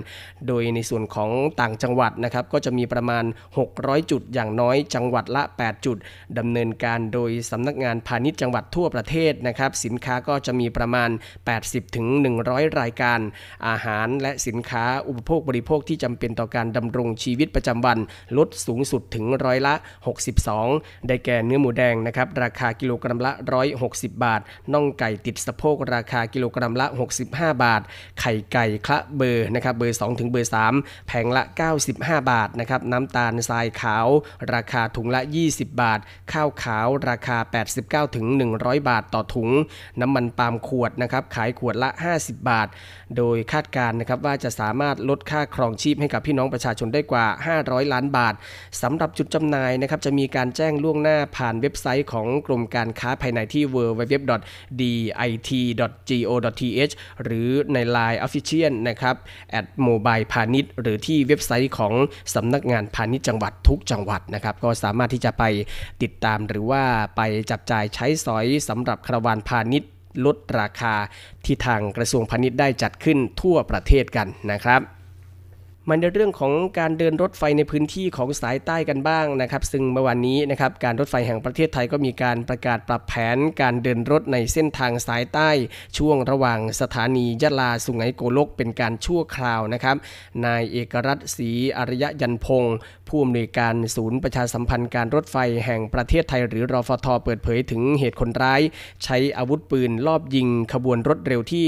[0.47, 1.29] โดยในส่วนของ
[1.61, 3.23] ต่างจังหวัดนะครับก็จะมีประมาณ
[3.67, 5.97] 600 จุดอย่างน้อยจังหวัดละ 8 จุด
[6.37, 11.09] ดำเนินการโดยสำนักงานพาณิชย์จังหวัดทั่วประเทศนะครับสินค้าก็จะมีประมาณ
[11.53, 12.07] 80ถึง
[12.43, 13.19] 100 รายการ
[13.67, 17.99] อาหารและสินค้าอุปโภคบริโภคที่จำเป็นต่อการดำรงชีวิตประจำวัน
[18.37, 19.73] ลดสูงสุดถึงร้อยละ
[20.41, 23.31] 62 ได้แก่เนื้อหมูแดงนะครับราคากิโลกรัมละ
[23.79, 24.41] 160 บาท
[24.73, 26.87] น่องไก่ติดสะโพกราคากิโลกรัมละ
[27.25, 27.81] 65 บาท
[28.19, 31.43] ไข่ไก่คละเบอร์นะครับเบอร์ 2 ถึงเบอร์ 3 แผงละ
[31.87, 34.07] 95 บาทนะครับน้ำตาลทรายขาว
[34.53, 35.99] ราคาถุงละ 20 บาท
[36.31, 37.37] ข้าวขาวราคา
[38.09, 38.25] 89 ถึง
[38.57, 39.49] 100 บาทต่อถุง
[40.01, 42.67] น้ำมันปาล์มขวดนะครับขายขวดละ 50บาท
[43.17, 47.25] โดยคาดการณ์นะครับว่าจะสามารถลดค่าครองชีพให้กับพี่น้องประชาชนได้กว่า
[47.59, 48.33] 500 ล้านบาท
[48.81, 54.53] สำหรับจุดจำหน่ายนะครับจะมีการแจ้งล่วงหน้าผ่านเว็บไซต์ของกรมการค้าภายในที่ www.dit.go.th
[57.23, 59.15] หรือใน Line Official นะครับ
[59.59, 61.93] at mobile พาณิชย์หรือที่เว็บไซต์ของ
[62.35, 65.43] สำนักงานพาณิชย์จังหวัดทุกจังหวัดนะครับก็สามารถที่จะไป
[66.01, 66.83] ติดตามหรือว่า
[67.17, 69.89] ไปจับจ่ายใช้สอยสำหรับคารวานพาณิชย์
[70.25, 70.95] ลดราคา
[71.45, 74.81] ที่ทางกระทรวงพาณิชย์ได้จัดขึ้นทั่วประเทศกันนะครับ
[75.89, 85.49] มันในเรื่องของการเดินรถไฟในพื้นที่ของสายใต้กันบ้างนะครับ ซึ่งเมื่อวานนี้นะครับการรถไฟแห่งประเทศไทยก็มีการประกาศปรับแผนการเดินรถในเส้นทางสายใต้
[85.97, 89.95] ช่วงระหว่างสถานียะลาสุไหงโกลกเป็นการชั่วคราวนะครับ
[90.45, 98.61] นายเอกรัตน์ศรีอริยยันพงศ์ผู้อำนวยการศูนย์ประชาสัมพันธ์การรถไฟแห่งประเทศไทย หรือรอฟทเปิดเผยถึงเหตุคนร้าย
[99.03, 101.63] ใช้อาวุธปืนลอบยิง ขบวนรถเร็วที่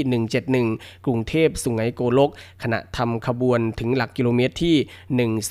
[0.56, 2.30] 171 กรุงเทพสุไหงโกลก
[2.62, 4.76] ขณะทำขบวนถึงหลักกิโลเมตรที่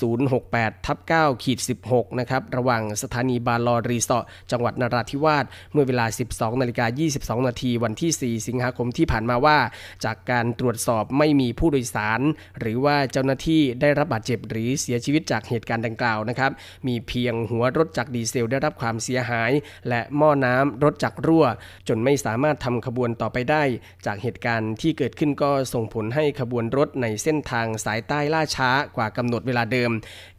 [0.06, 9.58] 1068ทับ9ขีด16 นะครับ ระหว่างสถานีบาลอรีสอร์จังหวัดนราธิวาส เมื่อเวลา 12นาฬิกา22 นาทีวันที่ 4 สิงหาคมที่ผ่านมาว่า
[10.04, 12.20] จากการตรวจสอบไม่มีผู้โดยสาร
[12.60, 16.50] หรือว่าเจ้าหน้าที่ได้รับบาดเจ็บหรือเสียชีวิตจากเหตุการณ์ดังกล่าวนะครับ
[16.86, 19.52] มีเพียงหัวรถจักรดีเซลได้รับความเสียหาย
[19.88, 21.44] และหม้อน้ำรถจักรรั่ว
[21.88, 23.62] จนไม่สามารถทำขบวนต่อไปได้
[24.06, 29.90] จากเหตุการณ์ที่เกิดขึ้นก็ส่งผลให้ขบวนรถในเส้นทางสายใต้ล่าช้ากว่ากำหนดเวลาเดิม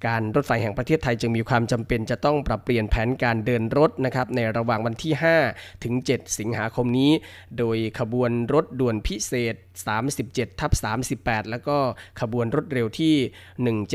[0.07, 5.13] การรถไฟแห่งประเทศไทยจึงมีความจำเป็นจะต้องปรับเปลี่ยนแผนการเดินรถนะครับในระหว่างวันที่
[5.49, 7.11] 5 ถึง 7 สิงหาคมนี้
[7.57, 10.71] โดยขบวนรถด่วนพิเศษ 37ทับ
[11.11, 11.77] 38 แล้วก็
[12.21, 13.15] ขบวนรถเร็วที่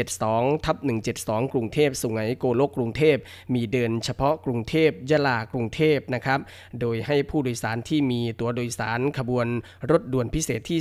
[0.02, 0.76] 172ทับ
[1.14, 3.16] 172 กรุงเทพสุไหงโกลกกรุงเทพ
[3.54, 6.40] มีเดินเฉพาะกรุงเทพยะลากรุงเทพนะครับ
[6.80, 9.46] โดยให้ผู้โดยสารที่มีตั๋วโดยสารขบวน
[9.90, 10.78] รถด่วนพิเศษที่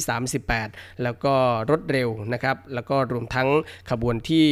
[0.47, 1.33] 38 แล้วก็
[1.71, 3.49] รถเร็วนะครับ แล้วก็รวมทั้ง
[3.91, 4.45] ขบวนที่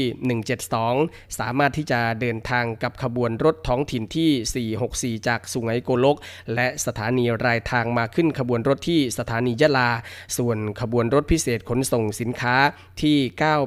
[0.68, 6.18] 172 สามารถที่จะเดินทางกับขบวนรถท้องถิ่นที่ 464 จากสุไหงโกลก
[6.56, 9.90] และสถานีรายทางมาขึ้นขบวนรถที่สถานียะลา
[10.40, 12.56] ส่วนขบวนรถพิเศษขนส่งสินค้า
[13.02, 13.18] ที่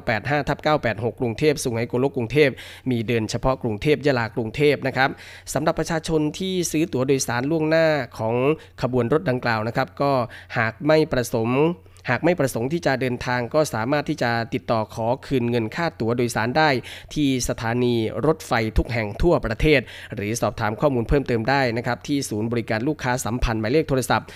[0.01, 0.59] 985ทับ
[0.89, 2.49] 986 กรุงเทพสุไหงโกลกกรุงเทพ
[2.91, 5.09] มีเดินเฉพาะกรุงเทพยะลากรุงเทพนะครับ
[5.53, 8.35] สำหรับประชาชนที่ซื้อตั๋วโดยสารล่วงหน้าของ
[8.81, 10.11] ขบวนรถดังกล่าวนะครับ ก็
[10.57, 11.61] หากไม่ประสงค์
[12.09, 16.69] หากไม่ประสงค์ที่จะเดินทางก็สามารถที่จะติดต่อขอคืนเงินค่าตั๋วโดยสารได้
[17.13, 19.81] ที่สถานีรถไฟทุกแห่งทั่วประเทศ
[20.15, 24.27] หรือสอบถามข้อมูลเพิ่มเติมได้นะครับที่ศูนย์บริการลูกค้าสัมพันธ์หมายเลขโทรศัพท์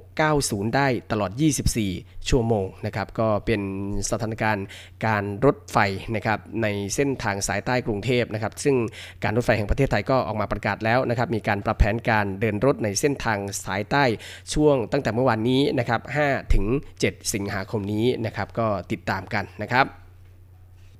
[0.00, 1.30] 1690 ได้ตลอด
[1.80, 3.60] 24 ชั่วโมงนะครับก็เป็น
[4.10, 4.66] สถานการณ์
[5.06, 5.76] การรถไฟ
[6.14, 8.76] นะครับในเส้นทางสายใต้กรุงเทพนะครับซึ่ง
[9.24, 14.04] การรถไฟแห่งประเทศไทยก็ออกมาประกาศแล้วนะครับมีการปรับแผนการเดินรถในเส้นทางสายใต้
[14.54, 16.66] ช่วงตั้งแต่เมื่อวานนี้นะครับ5ถึง
[16.98, 19.86] 7 สิงหาคมนี้นะครับก็ติดตามกันนะครับ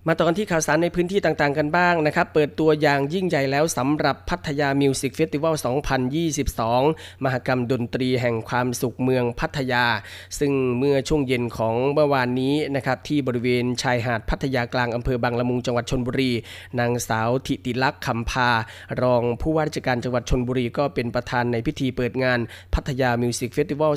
[0.08, 5.54] มาต่อกันที่ข่าวสารในพื้นที่ต่างๆกันบ้างนะครับ เปิดตัวอย่างยิ่งใหญ่แล้วสำหรับพัทยา Music Festival
[6.38, 9.84] 2022 มหกรรมดนตรีแห่งความสุขเมืองพัทยา
[10.38, 16.32] ซึ่งเมื่อช่วงเย็นของเมื่อวานนี้นะครับที่บริเวณชายหาดพัทยากลางอำเภอบางละมุงจังหวัดชลบุรี
[16.80, 18.50] นางสาวธิติลักษณ์คำพา
[19.02, 22.40] รองผู้ว่าราชการจังหวัดชลบุรีก็เป็นประธานในพิธีเปิดงาน
[22.74, 23.92] พัทยา Music Festival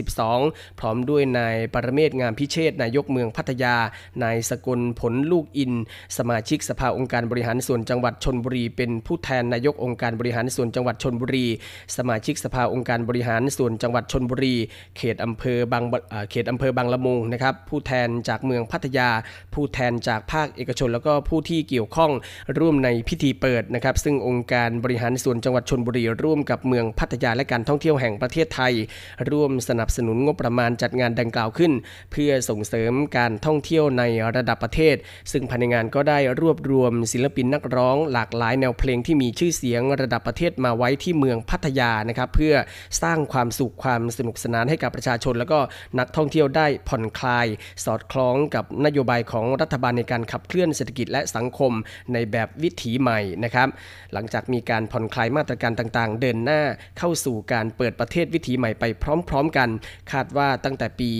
[0.00, 3.76] 2022 พร้อมด้วยนายปรเมศงามพิเชษนายกเมืองพัทยา
[4.22, 5.72] นายสกลผลลูกอิน
[6.18, 11.46] สมาชิกสภาองค์การบริหารส่วนจังหวัดชนบุรี เป็นผู้แทนนายกองค์การบริหารส่วนจังหวัดชนบุรี
[11.96, 14.54] สมาชิกสภาองค์การบริหารส่วนจังหวัดชนบุรี
[14.96, 19.08] เขตอำเภอบางเเขตอำเภอบางละมุงนะครับผู้แทนจากเมืองพัทยา
[19.54, 22.12] ผู้แทนจากภาคเอกชน แล้วก็ผู้ที่เกี่ยวข้อง
[22.58, 28.74] ร่วมในพิธีเปิดนะครับ ซึ่งองค์การบริหารส่วนจังหวัดชนบุรี ร่วมกับเมืองพัทยาและการท่องเที่ยวแห่งประเทศไทย
[29.30, 31.72] ร่วมสนับสนุนงบประมาณจัดงานดังกล่าวขึ้น
[32.12, 34.02] เพื่อส่งเสริมการท่องเที่ยวใน
[34.36, 34.96] ระดับประเทศ
[35.32, 42.54] ซึ่งภายในงานก็ได้รวบรวมศิลปินนักร้อง หลากหลายแนวเพลงที่มีชื่อเสียงระดับประเทศมาไว้ที่เมืองพัทยานะครับเพื่อ
[43.02, 45.58] สร้างความสุขความสนุกสนานให้กับประชาชน แล้วก็
[45.98, 47.46] นักท่องเที่ยวได้ผ่อนคลาย
[47.84, 51.72] สอดคล้องกับนโยบายของรัฐบาลในการขับเคลื่อนเศรษฐกิจและสังคม
[52.12, 53.68] ในแบบวิถีใหม่นะครับ
[54.12, 56.62] หลังจากมีการผ่อนคลายมาตรการต่างๆ เดินหน้า
[56.98, 58.84] เข้าสู่การเปิดประเทศวิถีใหม่ไป
[59.28, 59.68] พร้อม ๆ กัน
[60.12, 61.10] คาดว่าตั้งแต่ปี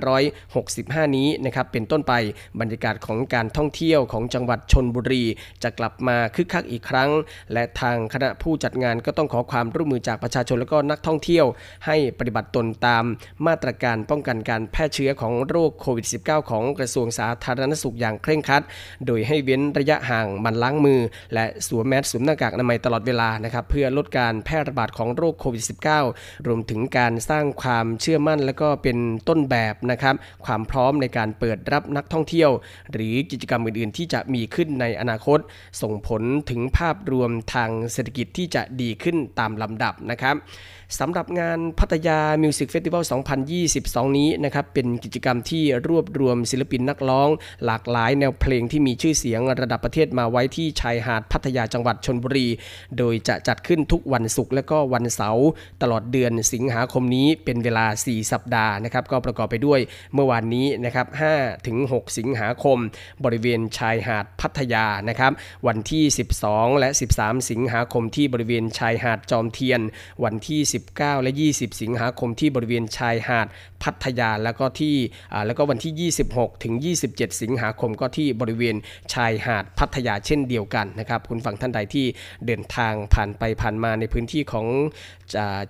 [0.00, 2.14] 2565 นี้นะครับเป็นต้นไป
[2.60, 5.24] บรรยากาศของการท่องเที่ยวของจังหวัดชนบุรี
[5.62, 7.10] จะกลับมาคึกคักอีกครั้ง
[7.52, 11.46] และทางคณะผู้จัดงานก็ต้องขอความร่วมมือจากประชาชนและก็นักท่องเที่ยว
[11.86, 13.04] ให้ปฏิบัติตนตาม
[13.46, 18.62] มาตรการป้องกันการแพร่เชื้อของโรคโควิด -19 ของกระทรวงสาธารณสุขอย่างเคร่งครัด
[19.06, 21.00] โดยให้เว้นระยะห่างมันล้างมือ
[21.34, 25.64] และสวมแมสสวมหน้ากากอนามัยตลอดเวลานะครับเพื่อลดการแพร่ระบาดของโรคโควิด
[26.04, 28.98] -19 รวมถึงการสร้างความเชื่อมั่นและก็เป็น
[29.28, 32.50] ต้นแบบนะครับความพร้อมในการเปิดรับนักท่องเที่ยว
[32.92, 35.38] หรือือกิจกรรมอื่นๆ ที่จะมีขึ้นในอนาคต
[35.82, 40.36] ส่งผลถึงภาพรวมทางเศรษฐกิจที่จะดีขึ้นตามลำดับนะครับ
[41.00, 43.02] สำหรับงานพัทยา Music Festival
[43.60, 47.28] 2022 นี้นะครับเป็นกิจกรรมที่รวบรวมศิลปินนักร้อง
[47.64, 52.48] หลากหลายแนวเพลงที่มีชื่อเสียงระดับประเทศมาไว้ที่ชายหาดพัทยาจังหวัดชนบุรี
[52.98, 55.46] โดยจะจัดขึ้นทุกวันศุกร์และก็วันเสาร์
[55.82, 59.80] ตลอดเดือนสิงหาคมนี้เป็นเวลา 4 สัปดาห์นะครับก็ประกอบไปด้วย
[60.14, 62.78] เมื่อวานนี้นะครับ5ถึง6สิงหาคม
[63.24, 65.32] บริเวณชายหาดพัทยานะครับ
[65.66, 66.04] วันที่
[66.42, 69.80] 12 และ 13 สิงหาคมที่บริเวณชายหาดจอมเทียน
[70.26, 73.46] วันที่19 และ 20 สิงหาคมที่บริเวณชายหาด
[73.82, 74.96] พัทยาแล้วก็ที่
[75.46, 76.74] แล้วก็วันที่ 26 ถึง
[77.08, 78.76] 27 สิงหาคมก็ที่บริเวณ
[79.14, 82.06] ชายหาดพัทยาเช่นเดียวกันนะครับคุณผู้ฟังท่านใดที่
[82.46, 84.66] เดินทางผ่านไปผ่านมาในพื้นที่ของ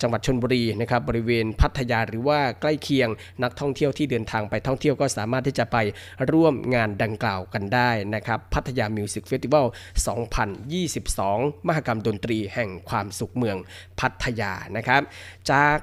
[0.03, 3.09] จังหวัดชลบุรีนะครับบริเวณพัทยาหรือว่าใกล้เคียง
[3.42, 5.77] นักท่องเที่ยวที่เดินทางไปท่องเที่ยวก็สามารถที่จะไป
[6.33, 9.66] ร่วมงานดังกล่าวกันได้นะครับพัทยา Music Festival
[10.87, 13.57] 2022 มหกรรมดนตรีแห่งความสุขเมือง
[14.01, 15.03] พัทยานะครับ
[15.51, 15.77] จาก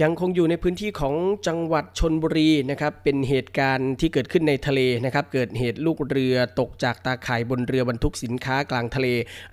[0.00, 1.14] ยังคงอยู่ในพื้นที่ของ
[1.46, 9.08] จังหวัดชนบุรีนะครับเป็นเหตุการณ์ที่เกิดขึ้นในทะเลนะครับเกิดเหตุลูกเรือตกจากตาข่ายบนเรือบรรทุกสินค้ากลางทะเล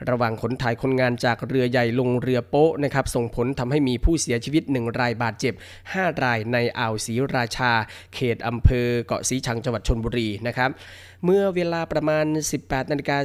[0.10, 5.54] ระหว่างขนถ่ายคนงานจากเรือใหญ่ลงเรือโป๊ะนะครับส่งผลทำให้มีผู้เสียชีวิต 1 รายบาดเจ็บ
[5.88, 7.72] 5 รายในอ่าวศรีราชา
[8.16, 10.70] เขตอำเภอเกาะสีชังจังหวัดชนบุรีนะครับ
[11.26, 12.26] เมื่อเวลาประมาณ
[12.60, 13.18] 18นาฬิกา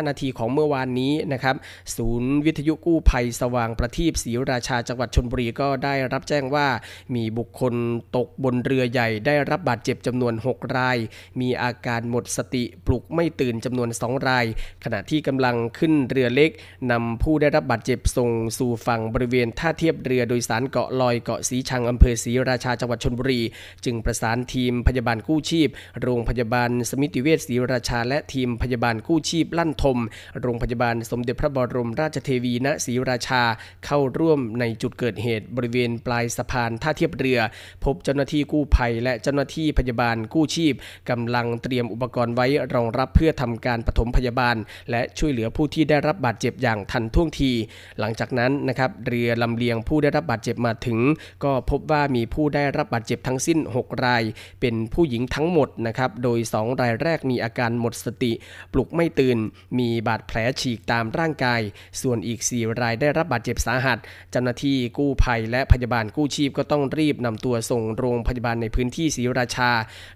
[0.00, 1.56] 45 นาทีของเมื่อวานนี้นะครับ
[1.96, 6.68] ศูนย์วิทยุกู้ภัยสว่างประทีปศรีราชาจังหวัดชนบุรีก็ได้รับแจ้งว่า
[7.14, 7.74] มีบุคคล
[8.16, 10.98] ตกบนเรือใหญ่ได้รับบาดเจ็บจำนวน 6 ราย
[11.40, 14.46] มีอาการหมดสติปลุกไม่ตื่นจำนวน 2 ราย
[14.84, 16.50] ขณะที่กำลังขึ้นเรือเล็ก
[16.90, 23.40] นำผู้ได้รับบาดเจ็บส่งสู่ฝั่งบริเวณท่าเทียบเรือโดยสารเกาะลอยเกาะสีชังอำเภอศรีราชาจังหวัดชนบุรี
[23.84, 25.68] จึงประสานทีมพยาบาลกู้ชีพ
[26.02, 29.98] โรงพยาบาลสมิติเวชศรีราชา และทีมพยาบาลกู้ชีพลั่นทม
[30.40, 33.42] โรงพยาบาลสมเด็จพระบรมราชเทวีณศรีราชา
[33.86, 37.40] เข้าร่วมในจุดเกิดเหตุบริเวณปลายสะพานท่าเทียบเรือ
[37.84, 40.74] พบเจ้าหน้าที่กู้ภัย และเจ้าหน้าที่พยาบาลกู้ชีพ
[41.10, 44.56] กำลังเตรียมอุปกรณ์ไว้รองรับเพื่อทำการปฐมพยาบาล
[44.90, 47.52] และช่วยเหลือผู้ที่ได้รับบาดเจ็บอย่างทันท่วงที
[47.98, 50.98] หลังจากนั้นนะครับเรือลำเลียงผู้ได้รับบาดเจ็บมาถึง
[51.44, 54.22] ก็พบว่ามีผู้ได้รับบาดเจ็บทั้งสิ้น 6 ราย
[54.60, 58.32] เป็นผู้หญิงทั้งหมดนะครับโดย 2 รายแรกมีอาการหมดสติ
[58.72, 59.38] ปลุกไม่ตื่น
[59.78, 61.60] มีบาดแผลฉีกตามร่างกาย
[62.00, 63.98] ส่วนอีก 4 รายได้รับบาดเจ็บสาหัส
[64.30, 69.70] เจ้าหน้าที่กู้ภัยและพยาบาลกู้ชีพก็ต้องรีบนำตัวส่งโรงพยาบาลในพื้นที่ศรีราชา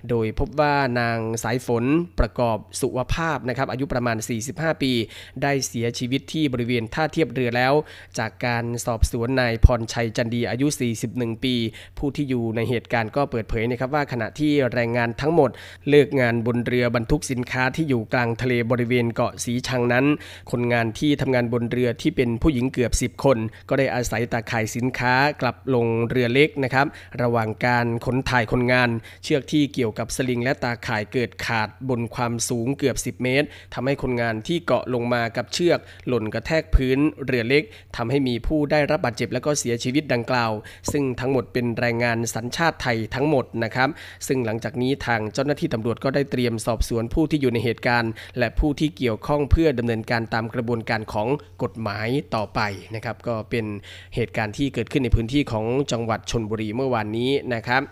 [0.08, 1.84] โดยพบว่านางสายฝน
[2.20, 4.16] ประกอบสุวภาพนะครับอายุประมาณ
[4.50, 4.92] 45 ปี
[5.42, 7.74] ได้เสียชีวิตที่บริเวณท่าเทียบเรือแล้ว
[8.18, 10.66] จากการสอบสวนนายพรชัยจันดีอายุ
[11.06, 11.54] 41 ปี
[11.98, 15.50] ผู้ที่อยู่ในเหตุการณ์ก็เปิดเผยนะครับว่าขณะที่แรงงานทั้งหมด
[15.88, 20.06] เลิกงานบนเรือือบรรทุกสินค้าที่อยู่กลางทะเลบริเวณเกาะสีชังนั้น
[20.50, 26.86] คนงานที่ทำงานบนเรือที่เป็นผู้หญิงเกือบ 10 คน ก็ได้อาศัยตาข่ายสินค้ากลับลงเรือเล็กนะครับ
[27.22, 28.90] ระหว่างการขนถ่ายคนงาน
[29.24, 37.62] เชือกที่เกี่ยวกับสลิงและตาข่ายเกิดขาดบนความสูงเกือบ 10 เมตรทำให้คนงานที่เกาะลงมากับเชือก หล่นกระแทกพื้นเรือเล็ก
[37.96, 40.52] ทำให้มีผู้ได้รับบาดเจ็บและก็เสียชีวิตดังกล่าว
[40.92, 43.88] ซึ่งทั้งหมดเป็นแรงงานสัญชาติไทยทั้งหมดนะครับ
[44.26, 51.28] ซึ่งหลังจากนี้ทางเจ้าหน้าที่ตำรวจก็ได้เตรียมสอบสวนผู้ที่อยู่ในเหตุการณ์ และผู้ที่เกี่ยวข้องเพื่อดำเนินการตามกระบวนการของ
[51.62, 52.60] กฎหมายต่อไป
[52.94, 53.64] นะครับก็เป็น
[54.14, 57.82] เหตุการณ์ที่เกิดขึ้นในพื้นที่ของจังหวัดชนบุรีเมื่อวานนี้นะครับ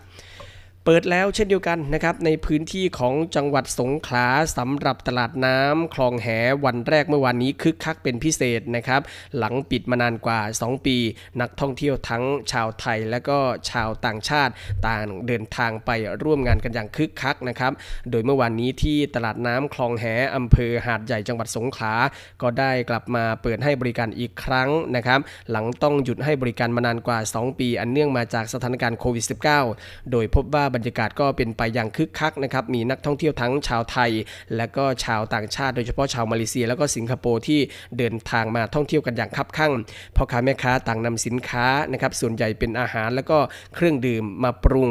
[0.87, 6.27] เปิดแล้วเช่นเดียวกันนะครับในพื้นที่ของจังหวัดสงขลาสำหรับตลาดน้ำคลองแห
[6.65, 9.01] วันแรกเมื่อวานนี้คึกคักเป็นพิเศษนะครับ
[9.37, 10.97] หลังปิดมานานกว่า 2 ปี
[11.41, 14.53] นักท่องเที่ยวทั้งชาวไทยและก็ชาวต่างชาติ
[14.87, 15.91] ต่างเดินทางไป
[16.23, 17.71] ร่วมงานกันอย่างคึกคักนะครับ
[18.11, 21.93] โดยเมื่อวานนี้ที่ตลาดน้ำคลองแหอำเภอหาดใหญ่จังหวัดสงขลา
[22.41, 25.19] ก็ได้กลับมาเปิดให้บริการอีกครั้งนะครับ
[25.51, 29.25] หลังต้องหยุดให้บริการมานานกว่า 2 ปี อันเนื่องมาจากสถานการณ์โควิด
[29.67, 34.11] -19 โดยพบว่าบรรยากาศก็เป็นไปอย่างคึกคักนะครับมีนักท่องเที่ยวทั้งชาวไทย
[34.55, 37.59] และก็ชาวต่างชาติ โดยเฉพาะชาวมาเลเซีย แล้วก็สิงคโปร์ที่
[37.97, 39.73] เดินทางมาท่องเที่ยวกันอย่างคับคั่ง
[40.15, 43.37] พ่อค้าแม่ค้าต่างนำสินค้านะครับส่วนใหญ่เป็นอาหารแล้วก็
[43.75, 44.89] เครื่องดื่มมาปรุง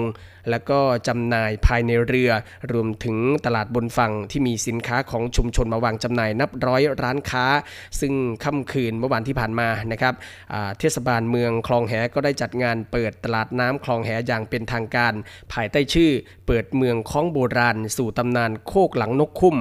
[0.50, 2.30] แล้วก็จำหน่ายภายในเรือ
[2.72, 7.46] รวมถึงตลาดบนฝั่งที่มีสินค้าของชุมชนมาวางจำหน่ายนับร้อยร้านค้า
[8.00, 8.12] ซึ่ง
[8.44, 10.14] ค่ำคืนเมื่อวานที่ผ่านมานะครับ
[10.78, 15.12] เทศบาลเมืองคลองแหก็ได้จัดงานเปิดตลาดน้ำคลองแหอย่างเป็นทางการ
[15.52, 16.10] ภายใต้ชื่อ
[16.46, 19.56] เปิดเมืองคล้องโบราณ สู่ตำนานโคกหลังนกคุ้ม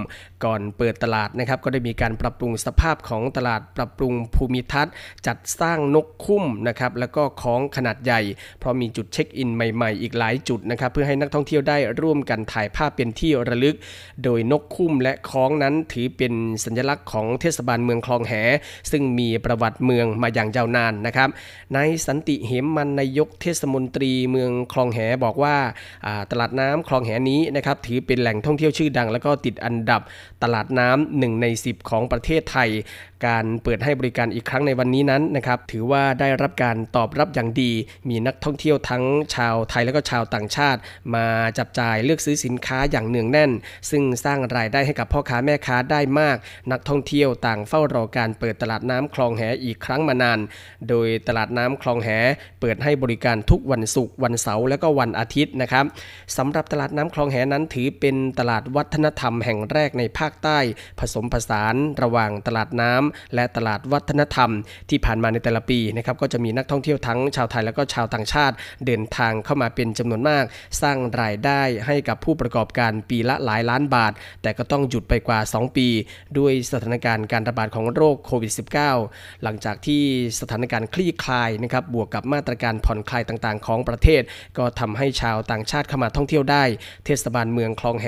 [0.46, 4.94] ก่อนเปิดตลาดนะครับ ก็ได้มีการปรับปรุงสภาพของตลาดปรับปรุงภูมิทัศน์
[5.28, 8.22] จัดสร้างนกคุ้มนะครับแล้วก็ของขนาดใหญ่
[8.60, 13.76] เพราะมีจุดเช็คอินใหม่ ๆ อีกหลายจุดนะครับเพื่อให้นักท่องเที่ยวได้ร่วมกันถ่ายภาพเป็นที่ระลึก
[14.24, 16.34] โดยนกคุ้มและค้องนั้นถือเป็น
[16.66, 18.34] สัญลักษณ์ของเทศบาลเมืองคลองแห
[18.92, 21.30] ซึ่งมีประวัติเมืองมาอย่างยาวนานนะครับ
[21.76, 30.02] นายสันติเหมมันนายกเทศมนตรีเมืองคลองแหบอกว่าาตลาดน้ำคลองแหนี้นะครับถือเป็นแหล่งท่องเที่ยวชื่อดัง แล้วก็ติดอันดับ
[30.44, 32.70] ตลาดน้ำหนึ่งใน 10 ของประเทศไทย
[33.26, 37.72] การเปิดให้บริการอีกครั้งในวันนี้นั้นนะครับถือว่าได้รับการตอบรับอย่างดี
[38.10, 39.04] มีนักท่องเที่ยวทั้ง
[39.36, 40.63] ชาวไทยและก็ชาวต่างชาติ
[41.16, 41.26] มา
[41.58, 43.52] จับจ่ายเลือกซื้อสินค้าอย่างเนืองแน่น
[43.90, 46.38] ซึ่งสร้างรายได้ให้กับพ่อค้าแม่ค้าได้มาก
[46.72, 50.40] นักท่องเที่ยวต่างเฝ้ารอการเปิดตลาดน้ำคลองแหอีกครั้งมานาน
[50.90, 52.10] โดยตลาดน้ำคลองแห
[52.62, 55.86] เปิดให้บริการทุกวันศุกร์วันเสาร์และก็วันอาทิตย์นะครับ
[56.38, 60.60] สำหรับตลาดน้ำคลองแหนั้นถือเป็นตลาดวัฒนธรรมแห่งแรกในภาคใต้
[61.00, 64.50] ผสมผสานระหว่างตลาดน้ำและตลาดวัฒนธรรม
[64.90, 70.44] ที่ผ่านมาในแต่ละปีนะครับก็จะมีนักท่องเที่ยวทั้งชาวไทยและก็ชาวต่างชาติ เดินทางเข้ามาเป็นจำนวนมาก
[70.82, 75.88] สร้างรายได้ให้กับผู้ประกอบการปีละหลายล้านบาท แต่ก็ต้องหยุดไปกว่า 2 ปี
[76.38, 78.54] ด้วยสถานการณ์การระบาดของโรคโควิด
[78.98, 80.02] -19 หลังจากที่
[80.40, 84.22] สถานการณ์คลี่คลายนะครับบวกกับมาตรการผ่อนคลายต่างๆ ของประเทศ
[84.58, 86.64] ก็ทำให้ชาวต่างชาติเข้ามาท่องเที่ยวได้
[87.06, 88.08] เทศบาลเมืองคลองแห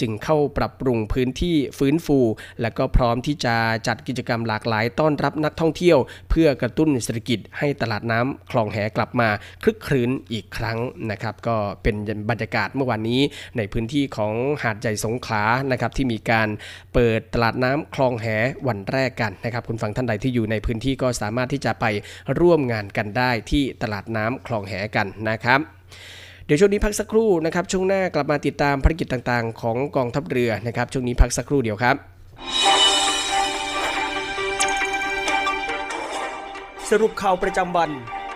[0.00, 2.18] จึงเข้าปรับปรุงพื้นที่ฟื้นฟู
[2.60, 5.98] และก็พร้อมที่จะจัดกิจกรรมหลากหลายต้อนรับนักท่องเที่ยว
[6.30, 9.28] เพื่อกระตุ้นเศรษฐกิจให้ตลาดน้ำคลองแหกลับมา
[9.62, 10.78] คลึกครื้นอีกครั้ง
[11.10, 11.96] นะครับ ก็เป็น
[12.30, 13.20] บรรยากาศเมื่อวานนี้
[13.56, 16.48] ในพื้นที่ของหาดใหญ่สงขลานะครับที่มีการ
[16.94, 18.26] เปิดตลาดน้ำคลองแห
[18.68, 21.84] วันแรกกันนะครับคุณฟังท่านใดที่อยู่ในพื้นที่ก็สามารถที่จะไป
[22.40, 25.60] ร่วมงานกันได้ที่ตลาดน้ำคลองแหกันนะครับ
[26.46, 31.96] เดี๋ยวช่วงนี้พักสักครู่นะครับ ช่วงหน้ากลับมาติดตามภารกิจต่างๆ ของกองทัพเรือนะครับ ช่วงนี้พักสักครู่เดียวครับ
[36.90, 37.90] สรุปข่าวประจำวัน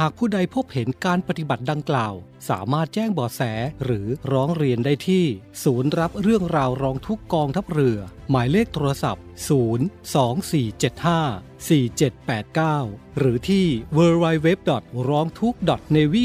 [0.00, 2.14] หากผู้ใดพบเห็นการปฏิบัติดังกล่าว
[2.48, 3.42] สามารถแจ้งบาะแส
[3.84, 5.24] หรือร้องเรียนได้ที่
[5.64, 7.98] ศูนย์รับเรื่องราวร้องทุกกองทัพเรือ
[8.30, 9.24] หมายเลขโทรศัพท์
[11.68, 13.66] 02475 4789 หรือที่
[13.96, 14.48] www.
[15.08, 15.54] ร้องทุก
[15.96, 16.22] navy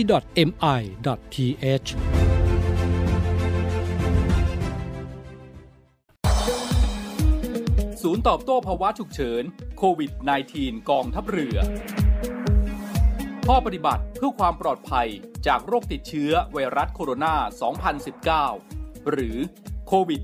[0.50, 1.90] mi.th
[8.02, 9.44] ศูนย์ตอบโต้ภาวะฉุกเฉิน
[9.78, 10.12] โควิด
[10.52, 11.58] -19 กองทัพเรือ
[13.54, 15.08] ข้อปฏิบัติเพื่อความปลอดภัย
[15.48, 17.34] จากโรคติดเชื้อไวรัสโคโรนา
[18.44, 19.38] 2019 หรือ
[19.88, 20.22] โควิด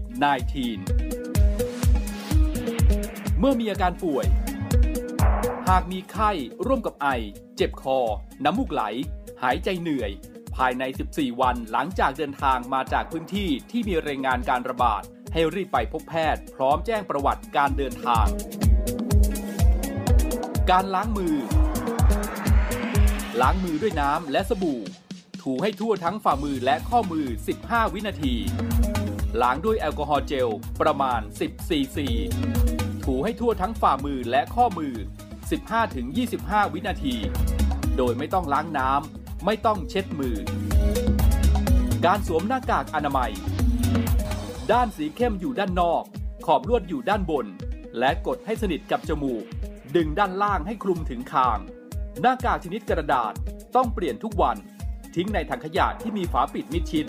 [1.03, 4.25] -19 เมื่อมีอาการป่วย
[5.67, 6.31] หากมีไข้
[6.65, 7.07] ร่วมกับไอ
[7.55, 7.99] เจ็บคอ
[8.43, 8.83] น้ำมูกไหล
[9.43, 10.11] หายใจเหนื่อย
[10.55, 15.01] ภายใน 14 วันหลังจากเดินทางมาจากพื้นที่ที่มีรายงานการระบาด
[15.33, 18.27] ให้รีบไปพบแพทย์ พร้อมแจ้งประวัติการเดินทาง
[20.69, 21.37] การล้างมือ
[23.41, 24.81] ล้างมือด้วยน้ำและสบู่
[25.41, 27.25] ถูให้ทั่วทั้งฝ่ามือและข้อมือ
[27.61, 28.35] 15 วินาที
[29.41, 30.49] ล้างด้วยแอลกอฮอล์เจล
[30.81, 32.07] ประมาณ 10 ซีซี
[33.05, 34.93] ถูให้ทั่วทั้งฝ่ามือและข้อมือ
[35.83, 37.15] 15-25 วินาที
[37.97, 40.37] โดยไม่ต้องล้างน้ำไม่ต้องเช็ดมือ
[42.05, 43.31] การสวมหน้ากากอนามัย
[44.71, 46.03] ด้านสีเข้มอยู่ด้านนอก
[46.45, 47.47] ขอบลวดอยู่ด้านบน
[47.99, 49.43] และกดให้สนิทกับจมูก
[49.95, 51.59] ดึงด้านล่างให้คลุมถึงคาง
[52.21, 53.33] หน้ากากชนิดกระดาษ
[53.75, 54.57] ต้องเปลี่ยนทุกวัน
[55.15, 57.05] ทิ้งในถังขยะที่มีฝาปิดมิดชิด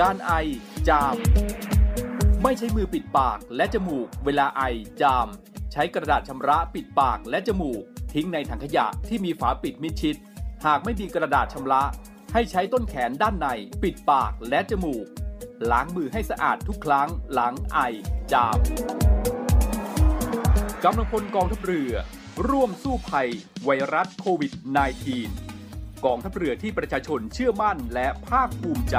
[0.00, 0.32] การไอ
[0.88, 1.16] จาม
[2.42, 4.62] ไม่ใช้มือปิดปากและจมูก เวลาไอ
[5.02, 5.28] จาม
[5.72, 7.82] ใช้กระดาษชำระปิดปากและจมูก
[8.14, 10.16] ทิ้งในถังขยะที่มีฝาปิดมิดชิด
[10.66, 11.82] หากไม่มีกระดาษชำระ
[12.32, 13.48] ให้ใช้ต้นแขนด้านใน
[13.82, 15.06] ปิดปากและจมูก
[15.70, 17.78] ล้างมือให้สะอาดทุกครั้งหลังไอ
[18.32, 18.58] จาม
[20.84, 21.92] กำลังพลกองทัพเรือ
[22.50, 23.28] ร่วมสู้ภัย
[23.64, 24.52] ไวรัสโควิด
[25.24, 28.96] -19 กองทัพเรือที่ประชาชนเชื่อมั่นและภาคภูมิใจ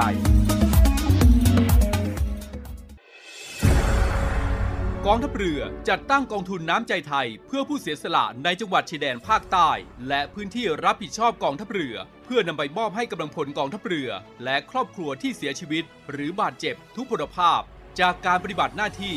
[5.06, 9.70] กองทัพเรือจัดตั้งกองทุนน้ำใจไทย เพื่อผู้เสียสละในจังหวัดชายแดนภาคใต้
[10.08, 14.10] และพื้นที่รับผิดชอบกองทัพเรือ เพื่อนำไปมอบให้กำลังพลกองทัพเรือ
[14.44, 17.60] และครอบครัวที่เสียชีวิต หรือบาดเจ็บทุกพลภาพ
[18.00, 19.16] จากการปฏิบัติหน้าที่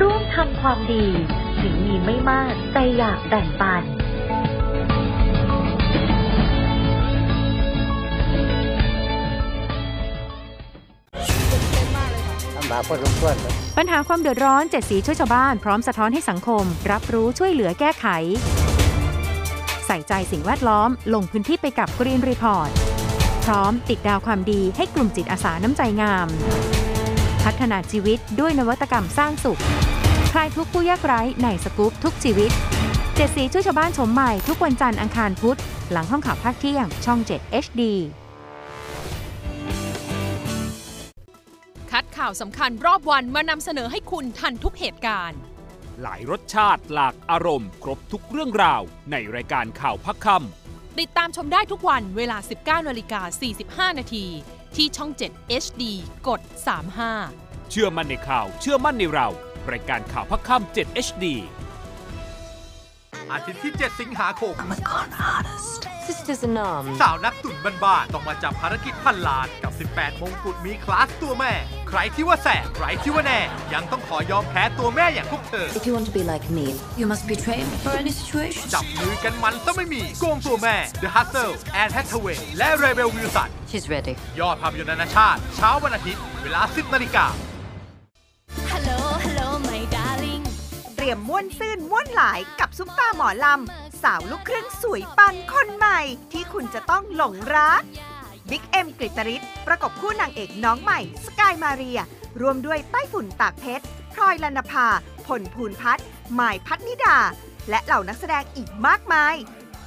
[0.00, 1.06] ร่วมทำความดี
[1.60, 3.82] ถึงมีไม่มากแต่อยากแบ่งปัน
[13.78, 18.06] ปัญหาความเดือดร้อนเจ็ดสีช่วยชาวบ้านพร้อมสะท้อนให้สังคม รับรู้ช่วยเหลือแก้ไข
[19.86, 22.70] ใส่ใจสิ่งแวดล้อมลงพื้นที่ไปกับ Green Report
[23.44, 26.28] พร้อมติดดาวความดีให้กลุ่มจิตอาสาน้ำใจงาม
[27.44, 29.60] พัฒนาชีวิตด้วยนวัตกรรมสร้างสุข
[30.32, 32.50] คลายทุกผู้ยากไร้ในสกู๊ปทุกชีวิต
[33.14, 35.58] เจ็ดสีช่วยชาวบ้านชมใหม่ทุกวันจันทร์อังคารพุธ
[35.90, 37.82] หลังห้องข่าวภาคเที่ยง ช่อง 7 HD
[41.90, 45.38] คัดข่าวสำคัญรอบวันมานำเสนอให้คุณทันทุกเหตุการณ์
[46.02, 50.26] หลายรสชาติหลากอารมณ์ ครบทุกเรื่องราว ในรายการข่าวพักค
[51.00, 53.20] ติดตามชมได้ทุกวันเวลา 19นาฬิกา
[53.90, 54.26] 45นาที
[54.76, 55.84] ที่ช่อง 7 HD
[56.28, 56.40] กด
[57.06, 59.28] 35 เชื่อมั่นในข่าว เชื่อมั่นในเรา
[59.70, 61.24] รายการข่าวพักค่ำ7 HD
[63.32, 64.54] อาทิตย์ที่ 7 สิงหาคม
[66.06, 71.52] Sisters in Arms สาวนักตุ่นบ้านๆต้องมาจับภารกิจพันล้านกับ 18 มงกุฎมีคลาสตัวแม่
[71.88, 73.40] ใครที่ว่าแสบใครที่ว่าแน่
[73.74, 76.66] ยังต้องขอยอมแพ้ตัวแม่อย่างพวกเธอ If you want to be like me
[77.00, 81.52] you must be trained for any situation จับมือกันมันต้องไม่มีโกงตัวแม่ The Hustle
[81.82, 87.26] Anne Hathaway และ Rebel Wilson She's ready ยอดภาพยนตร์นานาชาติ เช้าวันอาทิตย์ เวลา 10นาฬิกา
[88.72, 96.00] Hello Hello my darling เตรียมม้วนซื่นม้วนหลายกับซุปตาหมอลำ สาวลูกครึ่งสวยปังคนใหม่
[96.32, 97.82] ที่คุณจะต้องหลงรัก
[98.50, 102.00] บิ๊กเอ็มกฤตริศประกบคู่นางเอกน้องใหม่ สกายมาเรีย
[102.40, 103.84] ร่วมด้วยไต้ฝุ่นตากเพชร
[104.14, 104.86] พลอยลนภา
[105.26, 107.18] ผลภูนพัฒน์หมายพัฒนิดา
[107.70, 109.34] และเหล่านักแสดงอีกมากมาย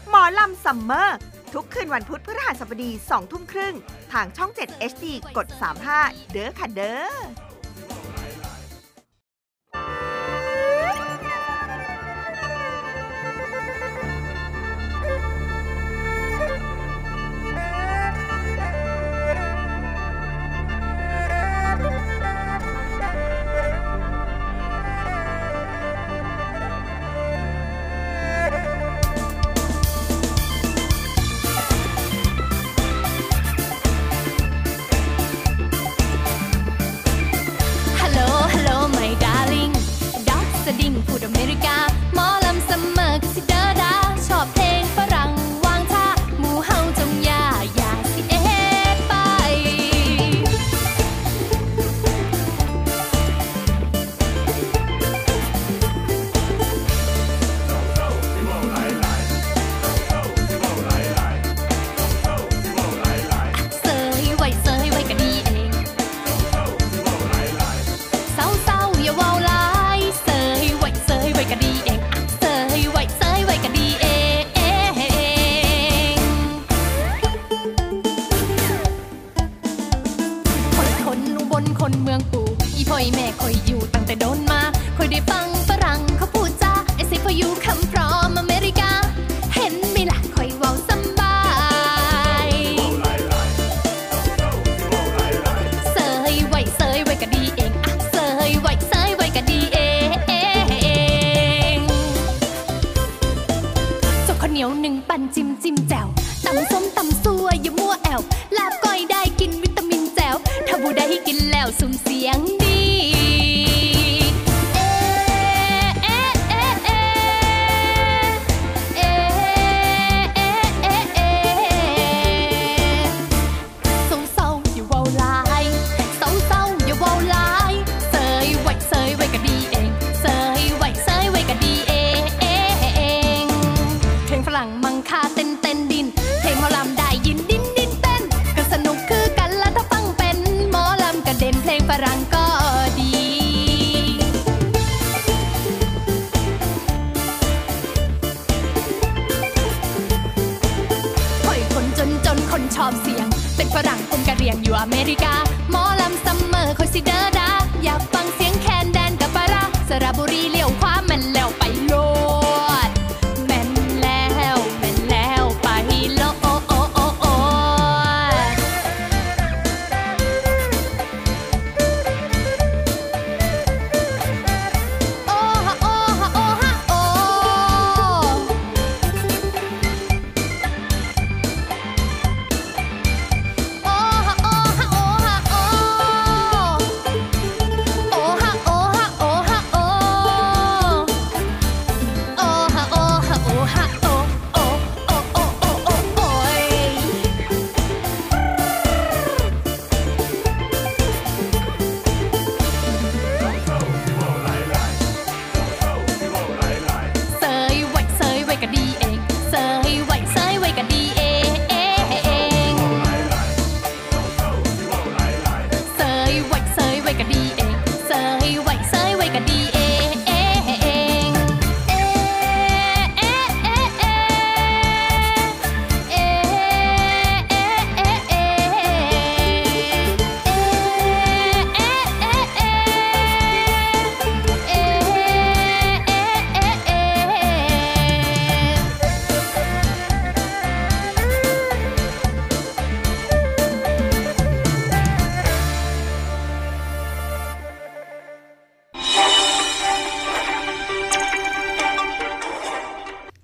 [0.10, 1.18] หมอลำ Summer
[1.54, 3.76] ทุกคืนวันพุธพฤหัสบดี2ทุ่มครึ่ง
[4.12, 5.06] ทางช่อง 7 HD
[5.38, 5.48] กด
[5.90, 7.53] 35 เด้อค่ะเด้อ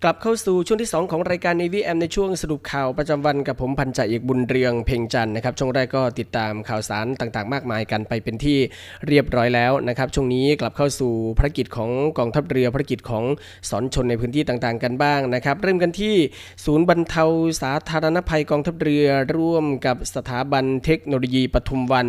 [0.09, 8.57] ลับเข้าสู่ช่วงที่ 2 ของรายการในวีแอมในช่วงสรุปข่าวประจำวันกับผมพันจ่าเอกบุญเรืองเพ่งจันนะครับช่วงแรกก็ติดตามข่าวสารต่างๆ มากมายกันไปเป็นที่
[9.07, 13.23] เรียบร้อยแล้วนะครับช่วงนี้กลับเข้าสู่ภารกิจของกองทัพเรือภารกิจของ
[13.69, 16.15] สอนชนในพื้นที่ต่างๆ กันบ้างนะครับ เริ่มกันที่
[16.65, 17.25] ศูนย์บรรเทา
[17.61, 22.07] สาธารณภัยกองทัพเรือร่วมกับสถาบันเทคโนโลยีปทุมวัน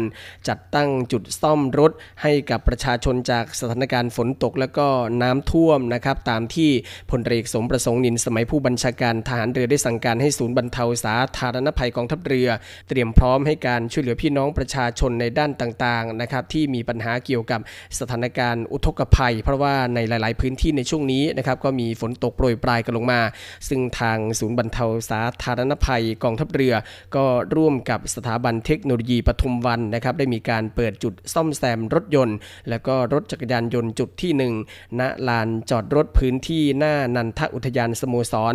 [0.48, 1.92] จัดตั้งจุดซ่อมรถ
[2.22, 4.88] ให้กับประชาชนจากสถานการณ์ฝนตกแล้วก็
[5.22, 6.70] น้ำท่วมนะครับตามที่
[7.10, 12.48] พลเรือสมประสงนินสมัยผู้บัญชาการทหารเรือได้สั่งการให้ศูนย์บรรเทาสาธารณภัยกองทัพเรือ
[12.88, 17.60] เตรียมพร้อมให้การช่วยเหลือพี่น้องประชาชนในด้านต่างๆนะครับที่มีปัญหาเกี่ยวกับ
[17.98, 23.20] สถานการณ์อุทกภัย เพราะว่าในหลาย ๆพื้นที่ในช่วงนี้นะครับก็มีฝนตกโปรยปลายกันลงมา
[23.68, 26.74] ซึ่งทางศูนย์บรรเทาสาธารณภัยกองทัพเรือ
[27.16, 27.24] ก็
[27.56, 32.36] ร่วมกับสถาบันเทคโนโลยีปทุมวันนะครับได้มีการเปิดจุดซ่อมแซมรถยนต์
[32.68, 38.54] และก็รถจักรยานยนต์จุดที่1ณลานจอดรถพื้นที่หน้านันทอุทยานสโมสร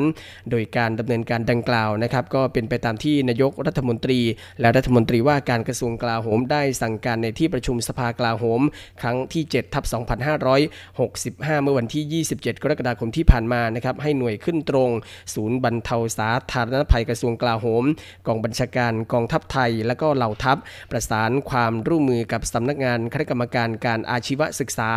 [0.52, 4.20] โดยการดำเนินการดังกล่าวนะครับก็เป็นไปตามที่นายกรัฐมนตรี
[4.62, 8.62] และรัฐมนตรีว่าการกระทรวงกลาโหมได้สั่งการในที่ประชุมสภากลาโหม
[9.02, 14.90] ครั้งที่7ทับ2565 เมื่อวันที่ 27 กรกฎาคมที่ผ่านมานะครับให้หน่วยขึ้นตรง
[15.34, 17.84] ศูนย์บรรเทาสาธารณภัยกระทรวงกลาโหม
[18.28, 20.58] กองบัญชาการกองทัพไทย และก็เหล่าทัพ
[20.92, 24.92] ประสานความร่วมมือกับสำนักงานคณะกรรมการการอาชีวศึกษา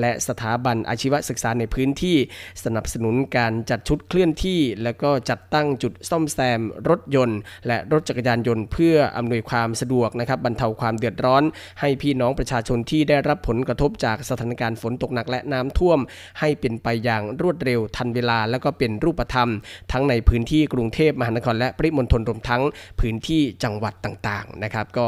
[0.00, 2.16] และสถาบันอาชีวศึกษาในพื้นที่
[2.64, 11.42] สนับสนุนการจัดชุดเคลื่อนที่ และก็จัดตั้งจุดซ่อมแซมรถยนต์ และรถจักรยานยนต์เพื่ออำนวยความสะดวกนะครับบรรเทาความเดือดร้อน
[11.80, 15.98] ให้พี่น้องประชาชนที่ได้รับผลกระทบจากสถานการณ์ฝนตกหนักและน้ำท่วม
[16.40, 19.50] ให้เป็นไปอย่างรวดเร็วทันเวลา และก็เป็นรูปธรรม
[19.92, 22.62] ทั้งในพื้นที่กรุงเทพมหานครและปริมณฑลรวมทั้ง
[23.00, 25.06] พื้นที่จังหวัดต่างๆนะครับก็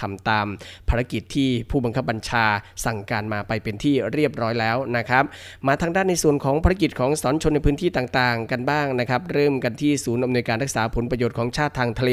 [0.00, 0.46] ทำตาม
[0.88, 2.44] ภารกิจที่ผู้บังคับบัญชา
[2.84, 5.24] สั่งการมาไปเป็นที่เรียบร้อยแล้วนะครับ
[5.66, 12.12] มาทางด้านในส่วนของภารกิจของสอนชนในพื้นที่ต่างๆ กันบ้างนะครับ เริ่มกันที่ศูนย์อำนวยการรักษาผลประโยชน์ของชาติทางทะเล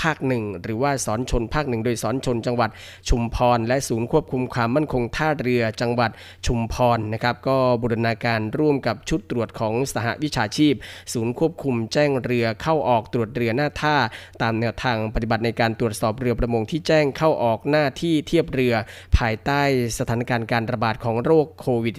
[0.00, 2.70] ภาคหนึ่งหรือว่าสอนชนภาคหนึ่งโดยสอนชนจังหวัด
[3.08, 6.10] ชุมพร และศูนย์ควบคุมความมั่นคงท่าเรือจังหวัด
[6.46, 10.74] ชุมพรนะครับ ก็บูรณาการร่วมกับชุดตรวจของสหวิชาชีพ
[11.12, 13.96] ศูนย์ควบคุมแจ้งเรือเข้าออกตรวจเรือหน้าท่า
[14.42, 18.74] ตามแนวทางปฏิบัติในการตรวจสอบเรือประมงที่แจ้งเข้าออกหน้าที่เทียบเรือ
[19.18, 19.62] ภายใต้
[19.98, 21.96] สถานการณ์การระบาดของโรคโควิด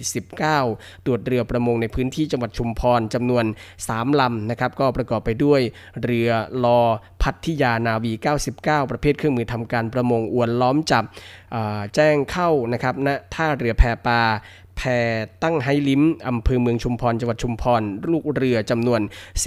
[0.52, 3.44] -19 ตรวจเรือประมงในพื้นที่จังหวัดชุมพรจำนวน
[3.82, 5.60] 3 ลำนะครับ ก็ประกอบไปด้วย
[6.02, 6.30] เรือ
[6.64, 6.80] ลอ
[7.22, 8.12] พัทยานาวี
[8.52, 11.04] 99 ประเภทเครื่องมือทำการประมงอวนล้อมจับ
[11.94, 14.20] แจ้งเข้านะครับณท่าเรือแพปา
[14.78, 14.82] แพ
[15.42, 19.00] ตั้งไฮลิมอำเภอเมืองชุมพรจังหวัดชุมพร ลูกเรือจำนวน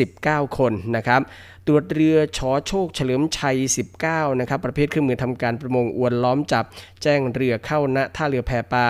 [0.05, 1.21] 19 คนนะครับ
[1.70, 3.57] ตรวจเรือชอโชคเฉลิมชัย
[3.97, 6.65] 19 นะครับ ประเภทเครื่องมือทำการประมงอวนล้อมจับ
[7.03, 8.88] แจ้งเรือเข้าณท่าเรือแพปา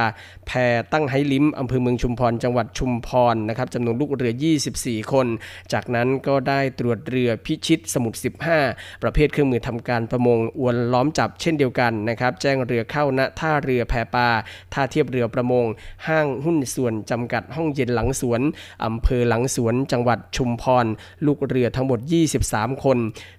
[0.48, 0.52] แพ
[0.94, 4.34] ตั้งไฮลิ้มอำเภอเมืองชุมพรจังหวัดชุมพรนะครับจำนวนลูกเรือ
[4.72, 5.28] 24 คน
[5.74, 8.18] จากนั้นก็ได้ตรวจเรือพิชิตสมุทร
[8.60, 14.28] 15 ประเภทเครื่องมือทำการประมงอวนล้อมจับ เช่นเดียวกันนะครับ แจ้งเรือเข้าณท่าเรือแพปา
[14.74, 15.66] ท่าเทียบเรือประมง
[16.08, 18.42] ห้างหุ้นส่วนจำกัดห้องเย็นหลังสวน
[18.86, 20.86] อำเภอหลังสวนจังหวัดชุมพร
[21.26, 22.98] ลูกเรือทั้งหมด 23 3 คน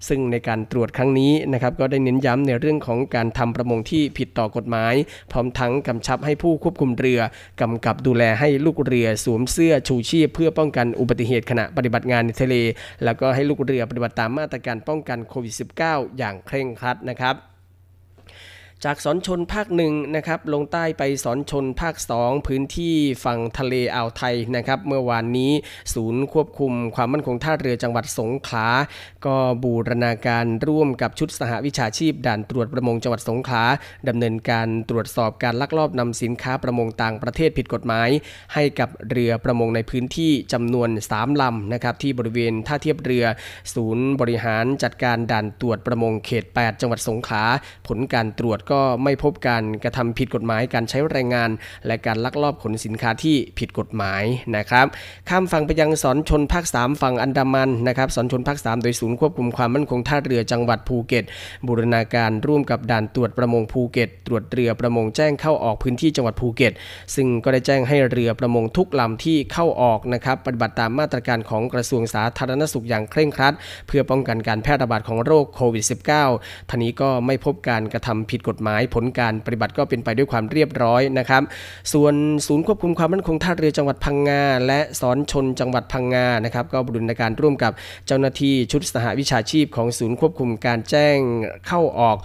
[0.08, 4.94] ซึ่งในการตรวจครั้งนี้นะครับก็ได้เน้นย้ำในเรื่องของการทำประมงที่ผิดต่อกฎหมาย
[5.32, 7.20] พร้อมทั้งกำชับให้ผู้ควบคุมเรือ
[7.60, 12.54] กำกับดูแลให้ลูกเรือสวมเสื้อชูชีพ เพื่อป้องกันอุบัติเหตุขณะปฏิบัติงานในทะเล
[13.04, 15.54] แล้วก็ให้ลูกเรือปฏิบัติตามมาตรการป้องกันโควิด
[15.86, 17.36] -19 อย่างเคร่งครัดนะครับ
[18.84, 25.52] จากสอนชนภาคหนึ่งนะครับลงใต้ไปสอนชนภาคสองพื้นที่ฝั่งทะเลอ่าวไทยนะครับเมื่อวานนี้
[25.94, 28.68] ศูนย์ควบคุมความมั่นคงท่าเรือจังหวัดสงขลา
[29.26, 33.64] ก็บูรณาการร่วมกับชุดสหวิชาชีพ ด่านตรวจประมงจังหวัดสงขลา
[34.08, 38.08] ดำเนินการตรวจสอบการลักลอบนำสินค้าประมงต่างประเทศผิดกฎหมาย
[38.54, 43.24] ให้กับเรือประมงในพื้นที่จำนวน 3 ลำนะครับที่บริเวณท่าเทียบเรือ
[43.74, 47.44] ศูนย์บริหารจัดการด่านตรวจประมงเขต 8 จังหวัดสงขลา
[47.88, 51.50] ผลการตรวจก็ไม่พบการกระทำผิดกฎหมาย การใช้แรงงาน
[51.86, 54.22] และการลักลอบขนสินค้าที่ผิดกฎหมาย
[54.56, 54.86] นะครับ
[55.28, 61.24] ข้ามฝั่งไปยังศรชลภาค 3 ฝั่งอันดามันนะครับศรชลภาค 3 โดยศูนย์ควบคุมความมั่นคงท่าเรือจังหวัดภูเก็ต
[61.66, 66.72] บูรณาการร่วมกับด่านตรวจประมงภูเก็ต ตรวจเรือประมงแจ้งเข้าออกพื้นที่จังหวัดภูเก็ต
[67.14, 73.54] ซึ่งก็ได้แจ้งให้เรือประมงทุกลำที่เข้าออกนะครับปฏิบัติตามมาตรการของกระทรวงสาธารณสุขอย่างเคร่งครัด
[73.86, 75.84] เพื่อป้องกันการแพร่ระบาดของโรคโควิด
[76.26, 81.42] -19 ท่านี้ก็ไม่พบการกระทำผิดกฎหมายผลการปฏิบัติก็เป็นไปด้วยความเรียบร้อยนะครับ
[81.92, 82.14] ส่วน
[82.46, 87.72] ศูนย์ควบคุมความมั่นคงท่าเรือจังหวัดพังงา และสอนชนจังหวัดพังงานะครับก็บรุณาการร่วมกับ
[88.06, 91.18] เจ้าหน้าที่ชุดสหวิชาชีพของศูนย์ควบคุมการแจ้ง
[91.66, 92.16] เข้าออก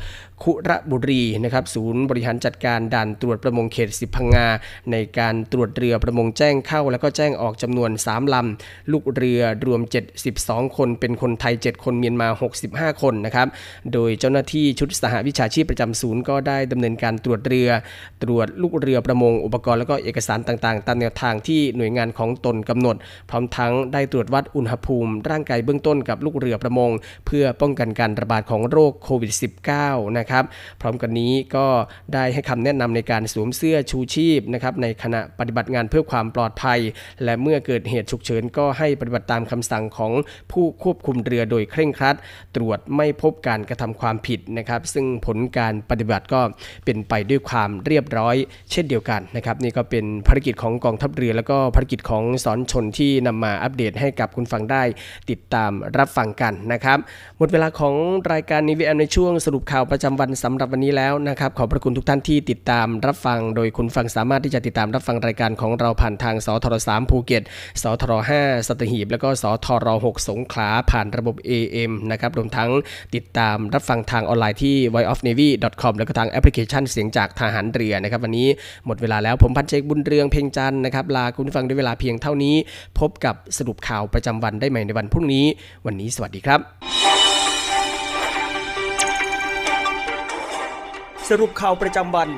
[0.44, 4.48] คุระบุรีนะครับศูนย์บริหารจัดการด่านตรวจประมงเขตสิบพังงา
[4.92, 9.82] ในการตรวจเรือประมงแจ้งเข้า แล้วก็แจ้งออกจำนวน 3ลำลูกเรือรวม
[10.30, 12.28] 72 คนเป็นคนไทย 7 คนเมียนมา
[12.66, 13.48] 65 คนนะครับ
[13.94, 17.70] โดยเจ้าหน้าที่ชุดสหวิชาชีพประจำศูนย์ก็ได้ดำเนินการตรวจเรือ
[18.24, 22.96] ตรวจลูกเรือประมงอุปกรณ์แล้วก็เอกสารต่างๆ ตามแนวทางที่หน่วยงานของตนกำหนด
[23.30, 26.92] พร้อมทั้งได้ตรวจวัดอุณหภูมิ ร่างกายเบื้องต้นกับลูกเรือประมง
[27.26, 29.34] เพื่อป้องกันการระบาดของโรคโควิด
[29.76, 30.44] -19 นะครับ
[30.82, 31.68] พร้อมกันนี้ก็
[32.14, 36.80] ได้ให้คำแนะนำในการสวมเสื้อชูชีพนะครับในขณะปฏิบัติงานเพื่อความปลอดภัย
[37.24, 40.12] และเมื่อเกิดเหตุฉุกเฉินก็ให้ปฏิบัติตามคำสั่งของ
[40.52, 42.16] ผู้ควบคุมเรือโดยเคร่งครัด
[42.56, 46.42] ตรวจไม่พบการกระทำความผิดนะครับ ซึ่งผลการปฏิบัติก็
[46.86, 48.36] เป็นไปด้วยความเรียบร้อย
[48.72, 54.84] เช่นเดียวกันนะครับ นี่ก็เป็นภารกิจของกองทัพเรือ แล้วก็ภารกิจของศรชลที่นำมาอัปเดตให้กับคุณผู้ฟังได้
[55.30, 56.98] ติดตามรับฟังกันนะครับ
[57.38, 57.96] หมดเวลาของ
[58.32, 67.44] รายการ Navy AM ในช่วงสรุปข่าวประจำวันสำหรับวันนี้แล้วนะครับ ขอบพระคุณทุกท่านที่ติดตามรับฟัง โดยคุณผู้ฟังสามารถที่จะติดตามรับฟังรายการของเราผ่านทางสทร3ภูเก็ต
[67.82, 72.70] สทร5สัตหีบ แล้วก็สทร6สงขลาผ่านระบบ AM นะครับรวมทั้ง
[73.16, 78.48] ติดตามรับฟังทางออนไลน์ที่ voiceofnavy.com แล้วก็ทางแอปพลิเคชันเสียงจากทหารเรือนะครับ วันนี้
[78.86, 82.56] หมดเวลาแล้วผมพันเจกบุญเรืองเพ่งจันนะครับลาคุณฟังด้วยเวลาเพียงเท่านี้
[83.00, 85.46] พบกับสรุปข่าวประจำวันได้ใหม่ในวันพรุ่งนี้
[85.86, 87.23] วันนี้สวัสดีครับ
[91.42, 92.30] รุปข่าวประจำวัน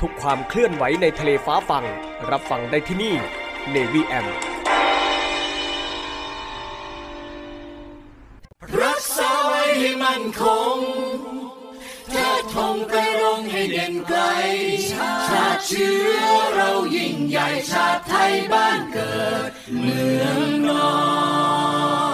[0.00, 1.84] ทุกความเคลื่อนไหวในทะเลฟ้าฟัง
[2.30, 3.14] รับฟังได้ที่นี่
[3.74, 4.26] Navy M
[8.82, 10.42] รักษาไว้ให้มันค
[10.76, 10.78] ง
[12.10, 14.20] เทิดธงไปรงให้เด่นไกล
[14.90, 16.24] ชาติเชื้อ
[16.54, 20.90] เรายิ่งใหญ่ชาติไทยบ้านเกิด เมืองนอ
[22.08, 22.09] น